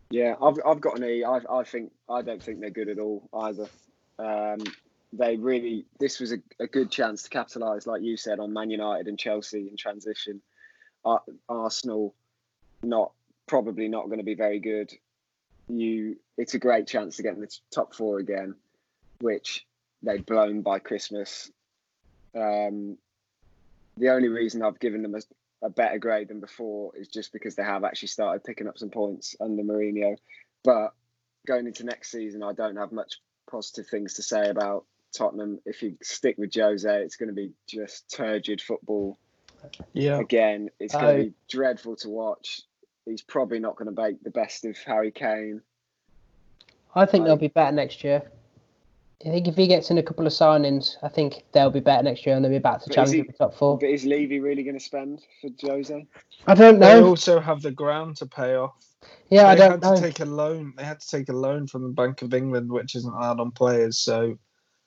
[0.09, 1.23] Yeah, I've I've got an E.
[1.23, 3.67] I I think I don't think they're good at all either.
[4.19, 4.59] Um,
[5.13, 8.69] they really this was a, a good chance to capitalise, like you said, on Man
[8.69, 10.41] United and Chelsea in transition.
[11.05, 12.13] Ar- Arsenal,
[12.83, 13.13] not
[13.47, 14.93] probably not going to be very good.
[15.69, 18.55] You, it's a great chance to get in the top four again,
[19.19, 19.65] which
[20.03, 21.51] they'd blown by Christmas.
[22.35, 22.97] Um,
[23.97, 27.55] the only reason I've given them a, a better grade than before is just because
[27.55, 30.17] they have actually started picking up some points under Mourinho.
[30.63, 30.93] But
[31.45, 33.15] going into next season, I don't have much
[33.49, 35.59] positive things to say about Tottenham.
[35.65, 39.17] If you stick with Jose, it's going to be just turgid football
[39.93, 40.19] Yeah.
[40.19, 40.69] again.
[40.79, 41.17] It's going Oh.
[41.17, 42.61] to be dreadful to watch.
[43.07, 45.61] He's probably not going to make the best of Harry Kane.
[46.95, 48.23] I think I- they'll be better next year.
[49.25, 52.03] I think if he gets in a couple of signings, I think they'll be better
[52.03, 53.77] next year and they'll be back to challenge he- for the top four.
[53.79, 56.07] But is Levy really going to spend for Jose?
[56.45, 57.01] I don't know.
[57.01, 58.75] They also have the ground to pay off.
[59.29, 59.95] Yeah, I they don't had know.
[59.95, 60.73] to take a loan.
[60.77, 63.51] They had to take a loan from the Bank of England, which isn't hard on
[63.51, 63.97] players.
[63.97, 64.37] So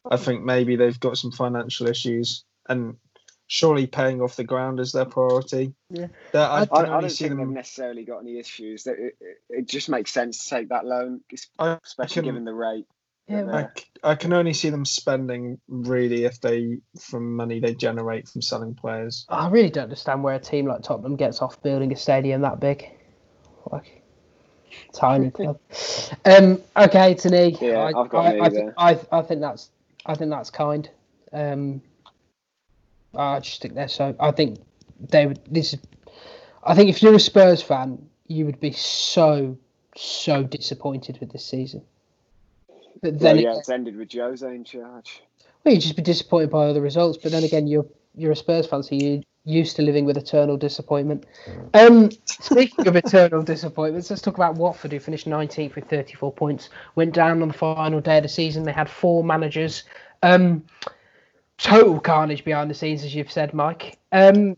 [0.08, 2.96] I think maybe they've got some financial issues, and
[3.52, 5.74] surely paying off the ground is their priority.
[5.90, 6.06] Yeah.
[6.30, 7.54] That- I, I, I don't see think they've them.
[7.54, 8.84] necessarily got any issues.
[8.84, 11.20] That it, it, it just makes sense to take that loan,
[11.58, 12.86] I especially can- given the rate.
[13.26, 17.34] Yeah, that I, they're- c- I can only see them spending really if they from
[17.34, 19.26] money they generate from selling players.
[19.28, 22.60] I really don't understand where a team like Tottenham gets off building a stadium that
[22.60, 22.88] big.
[23.72, 24.00] Like
[24.94, 25.58] tiny club.
[26.24, 27.56] Um, okay, Tani.
[27.60, 29.70] Yeah, I, I've got I, an I, th- I, I think that's
[30.06, 30.88] I think that's kind.
[31.32, 31.82] Um,
[33.14, 34.14] I just think they're so.
[34.20, 34.58] I think
[35.08, 35.40] they would.
[35.50, 35.80] This is.
[36.64, 39.56] I think if you're a Spurs fan, you would be so
[39.96, 41.82] so disappointed with this season.
[43.02, 45.22] But then Well, yeah, it's ended with Jose in charge.
[45.64, 47.18] well, you'd just be disappointed by other results.
[47.22, 50.56] But then again, you're you're a Spurs fan, so you're used to living with eternal
[50.56, 51.24] disappointment.
[51.74, 56.68] Um, speaking of eternal disappointments, let's talk about Watford, who finished 19th with 34 points.
[56.94, 58.64] Went down on the final day of the season.
[58.64, 59.84] They had four managers.
[60.22, 60.64] Um,
[61.62, 63.98] total carnage behind the scenes, as you've said, Mike.
[64.12, 64.56] Um,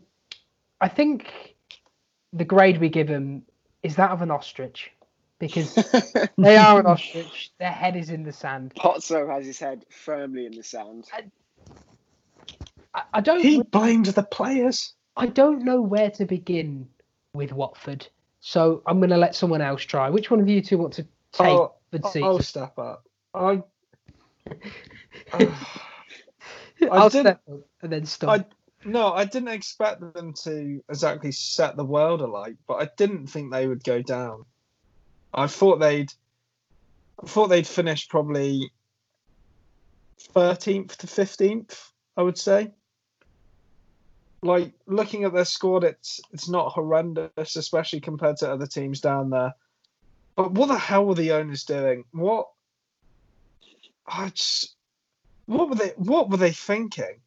[0.80, 1.56] I think
[2.32, 3.42] the grade we give them
[3.82, 4.90] is that of an ostrich
[5.38, 5.74] because
[6.38, 7.52] they are an ostrich.
[7.58, 8.72] Their head is in the sand.
[8.76, 11.08] Pozzo has his head firmly in the sand.
[12.94, 13.40] I, I don't.
[13.40, 14.94] He blames the players.
[15.16, 16.88] I don't know where to begin
[17.34, 18.06] with Watford,
[18.40, 20.08] so I'm going to let someone else try.
[20.10, 22.22] Which one of you two want to take Oh, the seat?
[22.22, 23.06] I'll step up.
[23.34, 23.62] I.
[26.90, 27.40] I'll step
[27.82, 28.30] and then stop.
[28.30, 28.44] I
[28.84, 33.52] no, I didn't expect them to exactly set the world alight, but I didn't think
[33.52, 34.44] they would go down.
[35.32, 36.12] I thought they'd,
[37.22, 38.72] I thought they'd finish probably
[40.18, 41.92] thirteenth to fifteenth.
[42.16, 42.72] I would say.
[44.42, 49.30] Like looking at their squad, it's it's not horrendous, especially compared to other teams down
[49.30, 49.54] there.
[50.34, 52.04] But what the hell were the owners doing?
[52.12, 52.48] What?
[54.06, 54.74] I just,
[55.46, 55.92] what were they?
[55.96, 57.20] What were they thinking?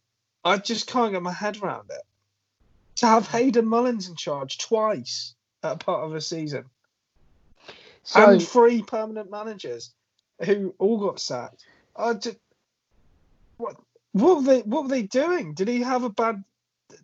[0.44, 2.02] I just can't get my head around it.
[2.98, 6.66] To have Hayden Mullins in charge twice at a part of a season,
[8.04, 9.94] so and three permanent managers
[10.44, 11.66] who all got sacked.
[11.96, 12.38] I just,
[13.58, 13.76] what?
[14.14, 14.62] What were they?
[14.62, 15.54] What were they doing?
[15.54, 16.44] Did he have a bad?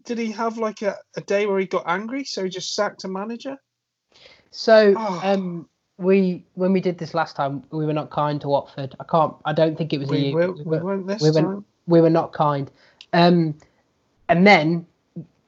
[0.05, 3.03] Did he have like a, a day where he got angry, so he just sacked
[3.03, 3.57] a manager?
[4.51, 5.22] so Oh.
[5.24, 5.70] um,
[6.02, 8.95] we when we did this last time, we were not kind to Watford.
[8.99, 9.34] I can't.
[9.45, 10.36] I don't think it was a We you.
[10.36, 10.54] will.
[10.54, 11.66] we We were- won't this we went- time.
[11.88, 12.70] we were not kind.
[13.14, 13.56] Um,
[14.30, 14.86] and then,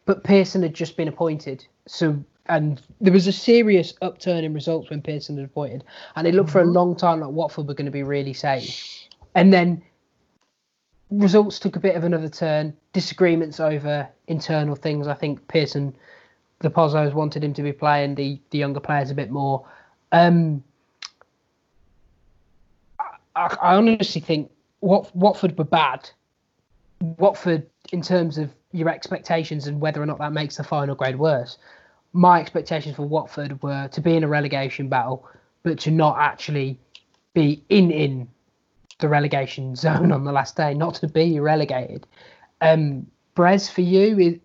[0.06, 4.90] but Pearson had just been appointed, so and there was a serious upturn in results
[4.90, 5.84] when Pearson had appointed,
[6.16, 6.74] and it looked for a Mhm.
[6.74, 9.82] long time like Watford were going to be really safe, and then
[11.10, 12.74] results took a bit of another turn.
[12.92, 15.08] Disagreements over internal things.
[15.08, 15.96] I think Pearson,
[16.60, 19.66] the Pozzos wanted him to be playing the the younger players a bit more.
[20.14, 20.64] Um,
[23.36, 26.10] I, I honestly think Wat, Watford were bad.
[27.02, 31.18] Watford, in terms of your expectations and whether or not that makes the final grade
[31.18, 31.58] worse,
[32.14, 35.28] my expectations for Watford were to be in a relegation battle,
[35.64, 36.80] but to not actually
[37.34, 38.28] be in in
[39.00, 42.06] the relegation zone on the last day, not to be relegated.
[42.62, 44.38] Um, Brez, for you, is,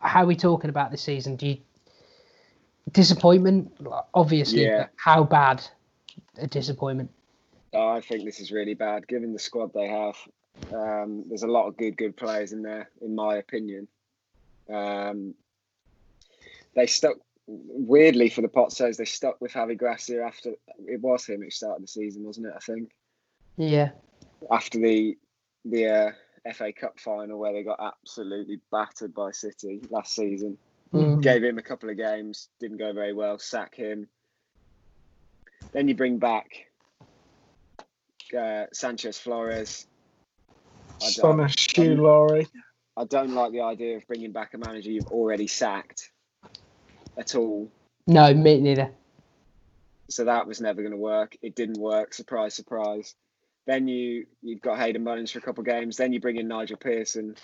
[0.00, 1.36] how are we talking about this season?
[1.36, 1.56] Do you
[2.92, 3.72] disappointment?
[4.14, 4.88] Obviously, Yeah.
[4.96, 5.62] how bad
[6.36, 7.10] a disappointment?
[7.72, 10.16] Oh, I think this is really bad, given the squad they have.
[10.72, 13.88] Um, there's a lot of good, good players in there, in my opinion.
[14.72, 15.34] Um,
[16.74, 17.16] they stuck
[17.46, 20.54] weirdly for the pot says They stuck with Javi Gracia after
[20.86, 22.54] it was him who started the season, wasn't it?
[22.56, 22.90] I think
[23.56, 23.90] Yeah.
[24.50, 25.18] after the
[25.66, 26.12] the uh,
[26.52, 30.58] FA Cup final where they got absolutely battered by City last season.
[30.94, 31.20] Mm.
[31.20, 33.38] Gave him a couple of games, didn't go very well.
[33.38, 34.06] Sack him.
[35.72, 36.66] Then you bring back
[38.38, 39.86] uh, Sanchez Flores.
[41.02, 42.46] I Son don't, of shoe Laurie.
[42.96, 46.12] I don't like the idea of bringing back a manager you've already sacked
[47.18, 47.68] at all.
[48.06, 48.92] No, me neither.
[50.08, 51.36] So that was never going to work.
[51.42, 52.14] It didn't work.
[52.14, 53.16] Surprise, surprise.
[53.66, 55.96] Then you you've got Hayden Mullins for a couple of games.
[55.96, 57.34] Then you bring in Nigel Pearson,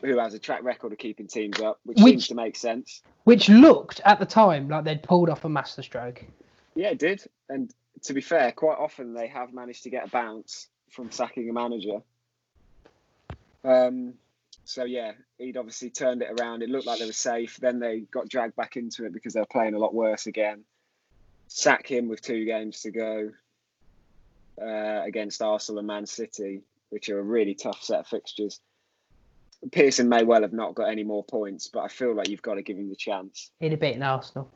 [0.00, 3.02] who has a track record of keeping teams up, which, Which- seems to make sense.
[3.24, 6.24] Which looked at the time like they'd pulled off a masterstroke.
[6.74, 7.24] Yeah, it did.
[7.48, 7.72] And
[8.02, 11.52] to be fair, quite often they have managed to get a bounce from sacking a
[11.52, 12.02] manager.
[13.64, 14.14] Um,
[14.64, 16.62] so yeah, he'd obviously turned it around.
[16.62, 17.56] It looked like they were safe.
[17.56, 20.64] Then they got dragged back into it because they were playing a lot worse again.
[21.48, 23.30] Sack him with two games to go
[24.60, 26.62] uh, against Arsenal and Man City.
[26.90, 28.60] which are a really tough set of fixtures.
[29.72, 32.54] Pearson may well have not got any more points, but I feel like you've got
[32.54, 33.50] to give him the chance.
[33.60, 34.50] He'd have beaten Arsenal.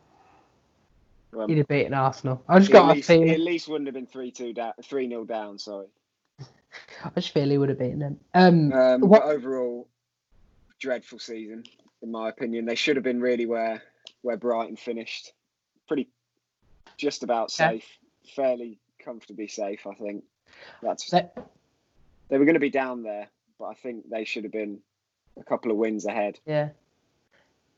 [1.37, 2.43] Um, He'd have beaten Arsenal.
[2.49, 4.73] I just at, got a least, he at least wouldn't have been three two down,
[4.83, 5.59] three 0 down.
[5.59, 5.87] Sorry.
[7.05, 8.21] I just feel he would have beaten them.
[8.35, 9.23] Um, Um, what?
[9.23, 9.89] Overall,
[10.81, 11.65] dreadful season
[12.03, 12.65] in my opinion.
[12.65, 13.83] They should have been really where
[14.23, 15.33] where Brighton finished,
[15.87, 16.09] pretty
[16.97, 17.71] just about Yeah.
[17.71, 17.99] safe,
[18.35, 19.87] fairly comfortably safe.
[19.87, 20.25] I think
[20.83, 21.29] that's They-
[22.29, 23.29] they were going to be down there,
[23.59, 24.81] but I think they should have been
[25.39, 26.39] a couple of wins ahead.
[26.47, 26.71] Yeah.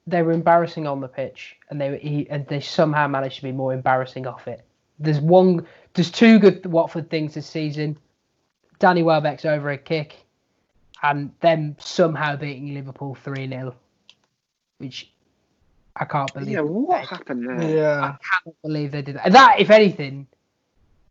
[0.07, 3.43] They were embarrassing on the pitch, and they were he, and they somehow managed to
[3.43, 4.65] be more embarrassing off it.
[4.99, 7.97] There's one, there's two good Watford things this season.
[8.79, 10.17] Danny Welbeck's over a kick,
[11.03, 13.75] and them somehow beating Liverpool three 0
[14.81, 15.13] which
[15.95, 16.49] I can't believe.
[16.49, 17.77] Yeah, what happened there?
[17.77, 18.01] Yeah.
[18.01, 19.31] I can't believe they did that.
[19.33, 20.27] That, if anything,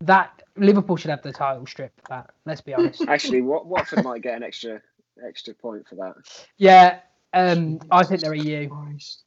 [0.01, 1.93] that Liverpool should have the title strip.
[2.01, 3.01] for That let's be honest.
[3.07, 4.81] Actually, what Watford might get an extra
[5.25, 6.15] extra point for that.
[6.57, 6.99] yeah,
[7.33, 8.69] um, I think they're a U.
[8.69, 9.23] Christ.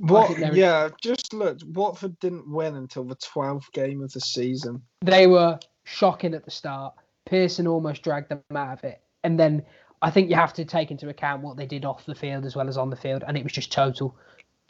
[0.00, 0.36] What?
[0.38, 1.58] they're- Yeah, just look.
[1.66, 4.82] Watford didn't win until the 12th game of the season.
[5.02, 6.94] they were shocking at the start.
[7.26, 9.00] Pearson almost dragged them out of it.
[9.24, 9.64] And then
[10.00, 12.54] I think you have to take into account what they did off the field as
[12.54, 13.24] well as on the field.
[13.26, 14.16] And it was just total,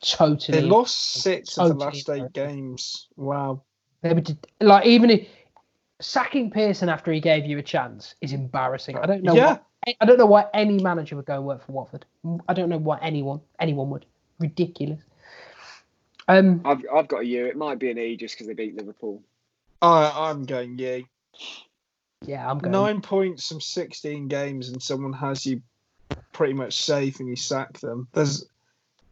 [0.00, 0.60] totally.
[0.60, 2.32] They lost six of the last eight different.
[2.32, 3.08] games.
[3.16, 3.62] Wow.
[4.02, 4.22] They were
[4.60, 5.28] like, even if,
[6.00, 8.96] sacking Pearson after he gave you a chance is embarrassing.
[8.96, 9.34] I don't know.
[9.34, 9.48] Yeah.
[9.50, 12.05] What, I don't know why any manager would go and work for Watford.
[12.49, 14.05] I don't know why anyone anyone would.
[14.39, 15.01] Ridiculous.
[16.26, 17.47] Um, I've I've got a U.
[17.47, 19.22] It might be an E just because they beat Liverpool.
[19.81, 20.99] I, I'm going, yeah.
[22.24, 22.72] yeah, I'm going.
[22.72, 25.62] Nine points from 16 games, and someone has you
[26.33, 28.09] pretty much safe, and you sack them.
[28.12, 28.47] There's,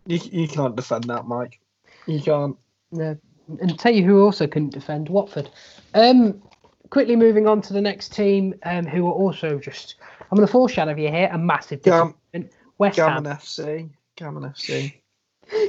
[0.06, 1.60] you, you can't defend that, Mike.
[2.06, 2.56] You can't.
[2.90, 3.16] No.
[3.60, 5.48] And tell you who also couldn't defend Watford.
[5.94, 6.42] Um,
[6.90, 9.94] quickly moving on to the next team, um, who are also just
[10.30, 12.52] I'm going to foreshadow you here a massive Gam- disappointment.
[12.78, 13.36] West Gammon Ham.
[13.36, 13.90] FC.
[14.16, 14.94] Gammon FC.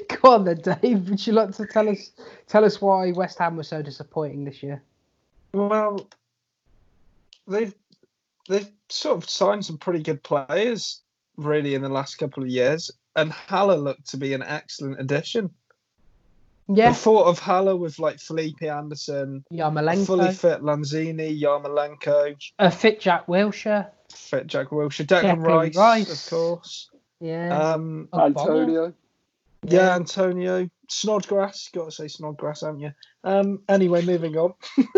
[0.22, 1.10] Go on then, Dave.
[1.10, 2.12] Would you like to tell us
[2.48, 4.82] tell us why West Ham was so disappointing this year?
[5.54, 6.08] Well,
[7.48, 7.74] they've
[8.50, 11.02] they've sort of signed some pretty good players,
[11.38, 15.52] really, in the last couple of years, and Haller looked to be an excellent addition.
[16.70, 22.36] Yeah, The thought of Haller with like Felipe Anderson, a fully Yarmolenko, fit Lanzini, Yarmolenko,
[22.60, 23.90] a fit Jack Wilshere.
[24.14, 26.26] fit Jack Wilshere, Declan Declan Rice, Rice.
[26.26, 26.90] of course.
[27.22, 28.94] Yeah, Um, Oh, Bono.
[29.64, 31.70] yeah, Antonio Snodgrass.
[31.74, 32.92] Got to say Snodgrass, haven't you?
[33.24, 34.54] Um, anyway, moving on.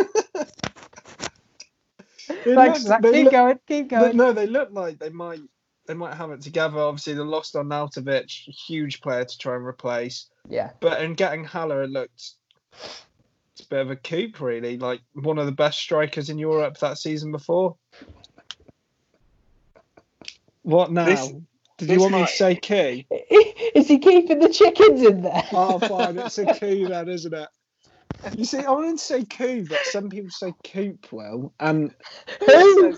[2.46, 3.02] They Thanks, looked- Zach.
[3.04, 3.60] Keep look- going.
[3.68, 4.18] Keep But going.
[4.18, 5.40] no, they look like they might
[5.88, 6.78] they might have it together.
[6.80, 10.28] Obviously, they lost Arnautović, a huge player to try and replace.
[10.50, 12.34] Yeah, But in getting Haller, it looked
[12.74, 14.78] it's a bit of a coup, really.
[14.78, 17.76] Like one of the best strikers in Europe that season before.
[20.64, 21.06] What now?
[21.06, 21.32] This-
[21.78, 23.06] Did this you want me to say key?
[23.76, 25.44] is he keeping the chickens in there?
[25.52, 27.48] Oh, fine, it's a coup then, isn't it?
[28.36, 31.94] You see, I wouldn't say coup, but some people say coop well, and
[32.46, 32.98] Who?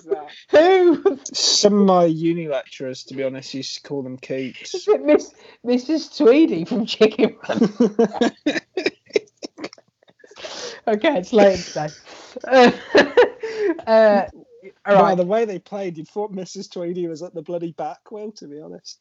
[0.49, 1.19] Who?
[1.34, 4.74] some of my uni lecturers, to be honest, used to call them coops.
[4.74, 5.34] Is it Miss
[5.65, 6.17] Mrs.
[6.17, 7.61] Tweedy from Chicken Run?
[10.88, 11.89] okay, it's late today.
[12.47, 12.72] Uh,
[13.88, 14.26] uh,
[14.86, 16.72] all By the way they played, you thought Mrs.
[16.72, 18.99] Tweedy was at the bloody back, Will, to be honest.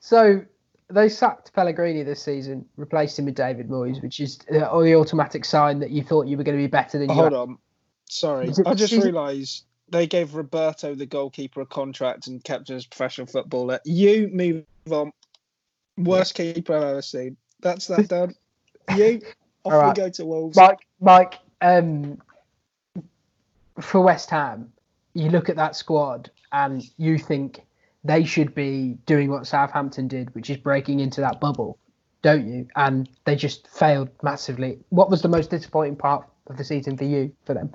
[0.00, 0.44] So
[0.88, 5.44] they sacked Pellegrini this season, replaced him with David Moyes, which is uh, the automatic
[5.44, 7.14] sign that you thought you were going to be better than you.
[7.14, 7.42] Hold are.
[7.42, 7.58] on.
[8.08, 8.52] Sorry.
[8.64, 13.26] I just realised they gave Roberto, the goalkeeper, a contract and kept him as professional
[13.26, 13.80] footballer.
[13.84, 15.12] You move on.
[15.98, 17.36] Worst keeper I've ever seen.
[17.60, 18.34] That's that done.
[18.96, 19.20] You,
[19.64, 20.56] off All we go to Wolves.
[20.56, 22.18] Mike, Mike, um,
[23.80, 24.72] for West Ham,
[25.14, 27.66] you look at that squad and you think
[28.06, 31.78] they should be doing what Southampton did, which is breaking into that bubble,
[32.22, 32.68] don't you?
[32.76, 34.78] And they just failed massively.
[34.90, 37.72] What was the most disappointing part of the season for you, for them?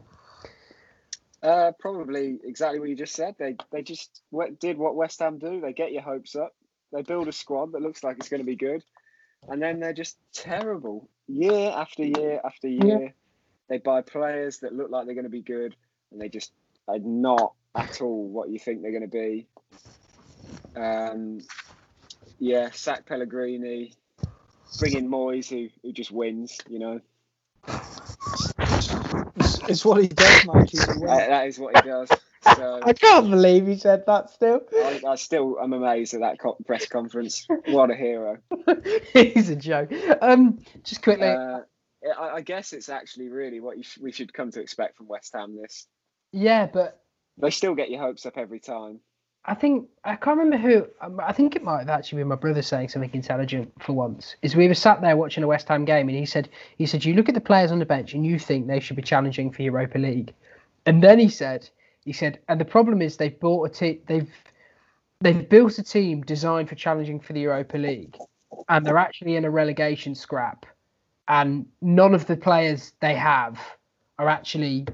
[1.44, 3.36] Uh, probably exactly what you just said.
[3.40, 4.22] They they just
[4.60, 5.60] did what West Ham do.
[5.60, 6.54] They get your hopes up.
[6.94, 8.84] They build a squad that looks like it's going to be good,
[9.48, 13.14] and then they're just terrible year after year after year.
[13.70, 15.76] They buy players that look like they're going to be good,
[16.12, 16.52] and they just
[16.88, 19.48] are not at all what you think they're going to be.
[20.76, 21.40] Um,
[22.40, 23.94] yeah, sack Pellegrini,
[24.80, 26.58] bring in Moyes, who who just wins.
[26.70, 27.02] You know,
[29.36, 30.72] It's, it's what he does, Mike.
[30.72, 32.10] That, that is what he does.
[32.56, 32.80] So.
[32.84, 34.62] I can't believe he said that still.
[34.74, 37.48] I, still I still am amazed at that co- press conference.
[37.68, 38.38] What a hero!
[39.14, 39.92] He's a joke.
[40.22, 41.62] Um, just quickly, Uh,
[42.18, 45.08] I, I guess it's actually really what you sh- we should come to expect from
[45.08, 45.56] West Ham.
[45.62, 45.88] This
[46.32, 47.00] yeah, but
[47.38, 49.00] They still get your hopes up every time.
[49.44, 50.88] I think I can't remember who.
[51.02, 54.36] um, I think it might have actually been my brother saying something intelligent for once.
[54.44, 57.04] Is we were sat there watching a West Ham game, and he said, he said,
[57.04, 59.52] you look at the players on the bench, and you think they should be challenging
[59.52, 60.34] for Europa League,
[60.86, 61.68] and then he said,
[62.06, 64.30] he said, and the problem is they've bought a team, they've
[65.22, 68.18] they've built a team designed for challenging for the Europa League,
[68.70, 70.68] and they're actually in a relegation scrap,
[71.28, 73.60] and none of the players they have
[74.20, 74.86] are actually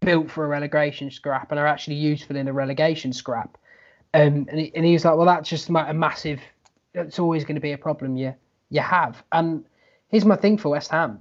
[0.00, 3.58] built for a relegation scrap and are actually useful in a relegation scrap.
[4.14, 6.40] Um, and, he, and he was like, well, that's just a massive.
[6.94, 8.34] It's always going to be a problem you
[8.70, 9.22] you have.
[9.32, 9.64] And
[10.08, 11.20] here's my thing for West Ham.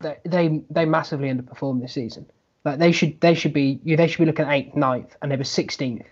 [0.00, 2.26] They they, massively underperformed this season.
[2.64, 5.36] Like they should they should be they should be looking at eighth, ninth, and they
[5.36, 6.06] were sixteenth.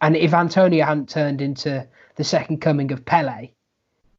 [0.00, 1.86] And if Antonio hadn't turned into
[2.16, 3.50] the second coming of Pele,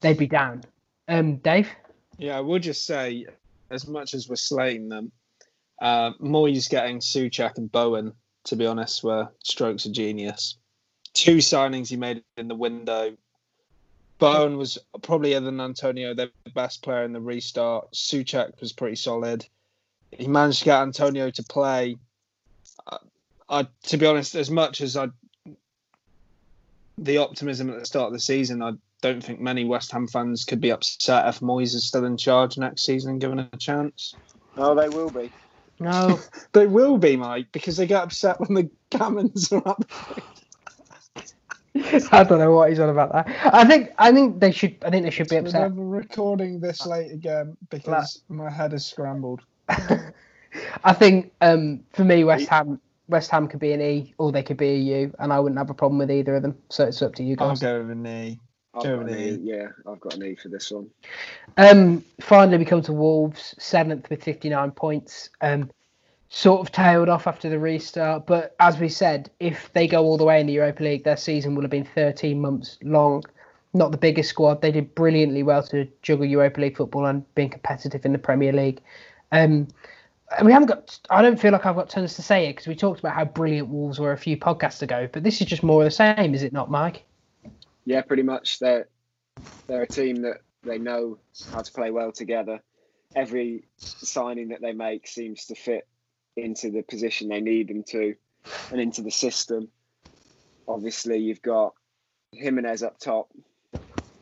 [0.01, 0.63] they'd be down.
[1.07, 1.69] Um, Dave.
[2.17, 3.25] Yeah, I will just say,
[3.69, 5.11] as much as we're slating them,
[5.81, 8.13] uh, Moyes getting Souček and Bowen,
[8.45, 10.57] to be honest, were strokes of genius.
[11.15, 13.17] Two signings he made in the window.
[14.19, 17.91] Bowen was probably other than Antonio the best player in the restart.
[17.93, 19.45] Souček was pretty solid.
[20.11, 21.97] He managed to get Antonio to play.
[22.87, 22.97] I,
[23.49, 25.07] I to be honest, as much as I
[26.97, 30.45] the optimism at the start of the season, I don't think many West Ham fans
[30.45, 34.15] could be upset if Moyes is still in charge next season and given a chance.
[34.55, 35.31] No, they will be.
[35.79, 36.19] No.
[36.53, 39.83] They will be, Mike, because they get upset when the Gammons are up.
[42.11, 43.27] I don't know what he's on about that.
[43.53, 45.61] I think I think they should I think they should be We're upset.
[45.61, 49.41] never recording this late again because my head is scrambled.
[49.69, 54.43] I think um, for me West Ham West Ham could be an E or they
[54.43, 56.57] could be a U and I wouldn't have a problem with either of them.
[56.69, 57.59] So it's up to you I'll guys.
[57.59, 58.39] go with a knee.
[58.73, 59.29] I've got an Germany.
[59.29, 59.39] E.
[59.41, 60.89] Yeah, I've got an E for this one.
[61.57, 65.29] Um, finally, we come to Wolves, seventh with 59 points.
[65.41, 65.69] Um,
[66.35, 70.17] sort of tailed off after the restart, but as we said, if they go all
[70.17, 73.23] the way in the Europa League, their season will have been 13 months long.
[73.73, 74.61] Not the biggest squad.
[74.61, 78.51] They did brilliantly well to juggle Europa League football and being competitive in the Premier
[78.51, 78.81] League.
[79.31, 79.69] Um,
[80.43, 80.99] we haven't got.
[81.09, 83.23] I don't feel like I've got tons to say here because we talked about how
[83.23, 85.07] brilliant Wolves were a few podcasts ago.
[85.09, 87.03] But this is just more of the same, is it not, Mike?
[87.85, 88.59] Yeah, pretty much.
[88.59, 88.89] They're
[89.67, 91.17] they're a team that they know
[91.53, 92.59] how to play well together.
[93.15, 95.87] Every signing that they make seems to fit
[96.35, 98.15] into the position they need them to,
[98.71, 99.69] and into the system.
[100.67, 101.73] Obviously, you've got
[102.33, 103.29] Jimenez up top,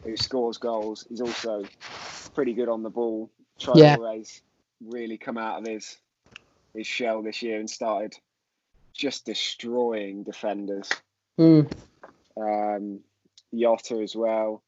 [0.04, 1.06] who scores goals.
[1.10, 1.64] He's also
[2.36, 3.32] pretty good on the ball.
[3.76, 3.96] Yeah.
[3.96, 4.42] Traore's
[4.86, 5.98] really come out of his
[6.74, 8.16] his shell this year and started
[8.94, 10.90] just destroying defenders
[11.40, 11.72] Mm.
[12.38, 13.00] um,
[13.54, 14.64] Jota as well.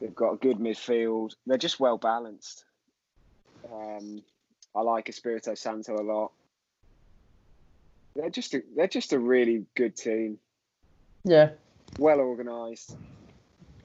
[0.00, 1.34] They've got a good midfield.
[1.46, 2.64] They're just well balanced.
[3.72, 4.22] Um,
[4.74, 6.32] I like Espirito Santo a lot.
[8.16, 10.38] They're just a, they're just a really good team.
[11.24, 11.50] Yeah.
[11.98, 12.96] Well organised.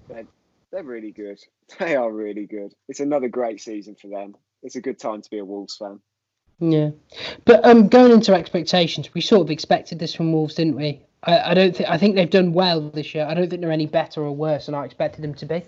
[0.09, 0.25] They're
[0.71, 1.39] they're really good.
[1.79, 2.73] They are really good.
[2.89, 4.35] It's another great season for them.
[4.61, 6.01] It's a good time to be a Wolves fan.
[6.59, 6.89] Yeah,
[7.45, 11.01] but um, going into expectations, we sort of expected this from Wolves, didn't we?
[11.23, 13.25] I, I don't think I think they've done well this year.
[13.25, 15.63] I don't think they're any better or worse than I expected them to be.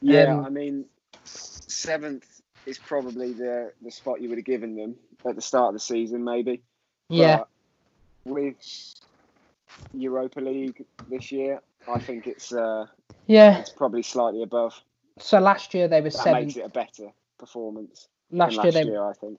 [0.00, 0.84] Yeah, Um, I mean,
[1.24, 4.94] seventh is probably the the spot you would have given them
[5.28, 6.62] at the start of the season, maybe.
[7.08, 7.48] Yeah, But
[8.30, 8.94] with
[9.92, 12.86] Europa League this year, I think it's uh,
[13.26, 13.58] yeah.
[13.58, 14.80] it's probably slightly above.
[15.18, 16.46] So last year they were That seventh.
[16.46, 17.08] makes it a better
[17.38, 19.38] performance Last than year they year, I think.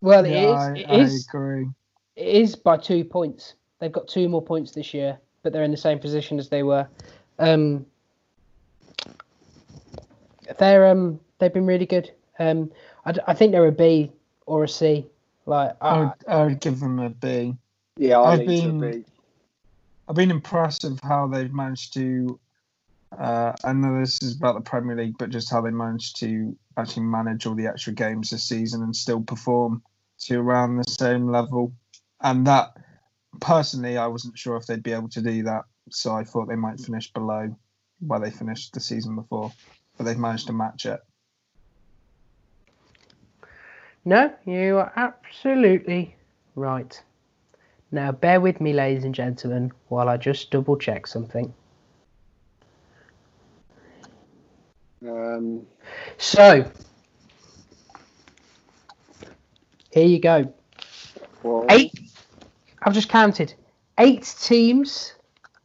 [0.00, 0.58] well, it Yeah, is.
[0.58, 1.26] I, It I is.
[1.28, 1.68] agree.
[2.16, 3.54] It is by two points.
[3.78, 6.62] They've got two more points this year, but they're in the same position as they
[6.62, 6.86] were.
[7.38, 7.86] Um,
[10.58, 12.10] they're um they've been really good.
[12.38, 12.70] Um,
[13.04, 14.12] I, d- I think they're a B
[14.46, 15.06] or a C.
[15.46, 17.56] Like I I, would, I would give them a B.
[17.98, 19.04] Yeah, I I've think to been- be.
[20.08, 22.40] I've been impressed of how they've managed to.
[23.16, 26.56] Uh, I know this is about the Premier League, but just how they managed to
[26.78, 29.82] actually manage all the extra games this season and still perform
[30.20, 31.72] to around the same level.
[32.22, 32.70] And that,
[33.40, 35.64] personally, I wasn't sure if they'd be able to do that.
[35.90, 37.54] So I thought they might finish below
[38.00, 39.52] where they finished the season before,
[39.96, 41.00] but they've managed to match it.
[44.04, 46.14] No, you are absolutely
[46.54, 47.02] right.
[47.90, 51.52] Now, bear with me, ladies and gentlemen, while I just double check something.
[55.06, 55.66] Um,
[56.18, 56.70] So,
[59.92, 60.52] here you go.
[61.42, 61.92] well, Eight.
[62.82, 63.54] I've just counted.
[63.98, 65.14] Eight teams,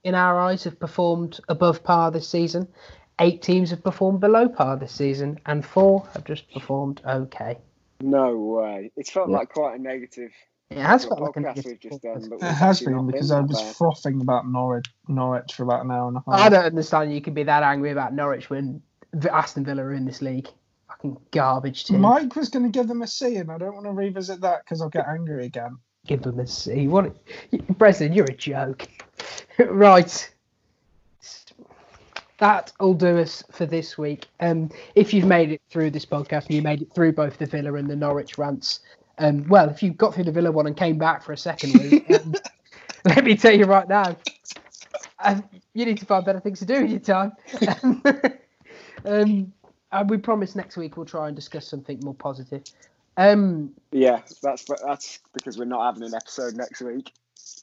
[0.03, 2.67] in our eyes, have performed above par this season.
[3.19, 7.57] Eight teams have performed below par this season, and four have just performed okay.
[8.01, 8.91] No way.
[8.95, 9.37] It's felt Yeah.
[9.37, 10.31] like quite a negative
[10.69, 13.41] It has felt like a podcast negative we've just done, It has been because I
[13.41, 13.75] was bad.
[13.75, 16.39] frothing about Norwich, Norwich for about an hour and a half.
[16.39, 18.81] I don't understand you can be that angry about Norwich when
[19.31, 20.47] Aston Villa are in this league.
[20.87, 22.01] Fucking garbage team.
[22.01, 24.63] Mike was going to give them a C, and I don't want to revisit that
[24.63, 25.77] because I'll get angry again.
[26.07, 26.87] Give them a C.
[26.87, 27.15] What?
[27.77, 28.87] Brendan, you're a joke.
[29.59, 30.29] right.
[32.39, 34.25] That'll do us for this week.
[34.39, 37.45] Um, if you've made it through this podcast and you made it through both the
[37.45, 38.81] Villa and the Norwich rants,
[39.17, 41.73] um, well, if you got through the Villa one and came back for a second
[41.73, 42.33] week, um,
[43.05, 44.15] let me tell you right now,
[45.19, 45.43] um,
[45.73, 47.31] you need to find better things to do with your time.
[49.05, 49.53] um,
[49.91, 52.63] and we promise next week we'll try and discuss something more positive.
[53.17, 57.13] Um, Yeah, that's that's because we're not having an episode next week.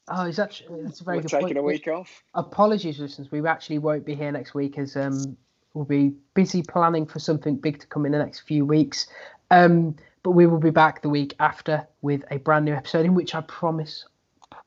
[0.09, 0.61] oh, is that?
[0.71, 1.59] That's a very we're good taking point.
[1.59, 2.23] a week off.
[2.35, 3.33] apologies, listeners.
[3.33, 5.37] We actually won't be here next week as um,
[5.75, 9.09] we'll be busy planning for something big to come in the next few weeks.
[9.51, 13.15] Um, but we will be back the week after with a brand new episode in
[13.15, 14.05] which I promise,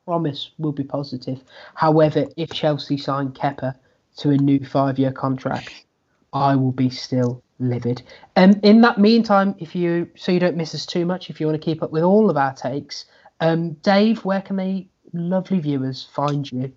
[0.05, 1.41] promise will be positive.
[1.75, 3.75] However, if Chelsea sign Kepa
[4.17, 5.85] to a new five-year contract,
[6.33, 8.01] I will be still livid.
[8.35, 11.47] Um, in that meantime, if you so you don't miss us too much, if you
[11.47, 13.05] want to keep up with all of our takes,
[13.39, 16.73] um, Dave, where can they lovely viewers find you?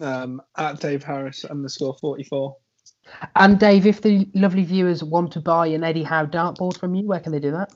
[0.00, 2.56] Um, at Dave Harris underscore 44.
[3.36, 7.06] And Dave, if the lovely viewers want to buy an Eddie Howe dartboard from you,
[7.06, 7.72] where can they do that?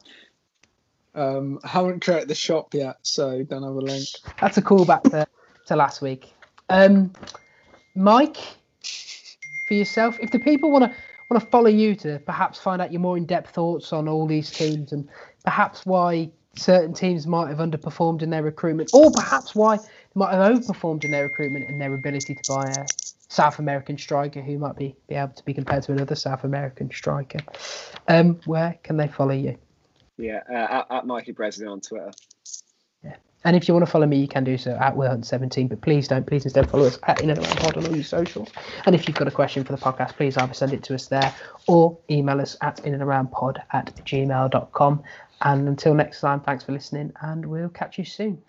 [1.15, 4.07] Um, I haven't created the shop yet, so don't have a link.
[4.41, 5.27] That's a callback to,
[5.67, 6.33] to last week.
[6.69, 7.13] Um,
[7.95, 8.37] Mike,
[9.67, 10.97] for yourself, if the people want to
[11.29, 14.51] want to follow you to perhaps find out your more in-depth thoughts on all these
[14.51, 15.09] teams and
[15.45, 19.83] perhaps why certain teams might have underperformed in their recruitment, or perhaps why they
[20.15, 22.87] might have overperformed in their recruitment and their ability to buy a
[23.29, 26.91] South American striker who might be, be able to be compared to another South American
[26.91, 27.41] striker,
[28.09, 29.57] um, where can they follow you?
[30.17, 32.11] Yeah, uh, at, at Mikey Breslin on Twitter.
[33.05, 33.17] Yeah.
[33.45, 35.69] And if you want to follow me, you can do so at WillHunt17.
[35.69, 38.05] But please don't, please instead follow us at In and Around Pod on all your
[38.05, 38.49] socials.
[38.87, 41.07] And if you've got a question for the podcast, please either send it to us
[41.09, 41.35] there
[41.67, 45.03] or email us at In and Around Pod at gmail.com.
[45.43, 48.43] And until next time, thanks for listening, and we'll catch you soon.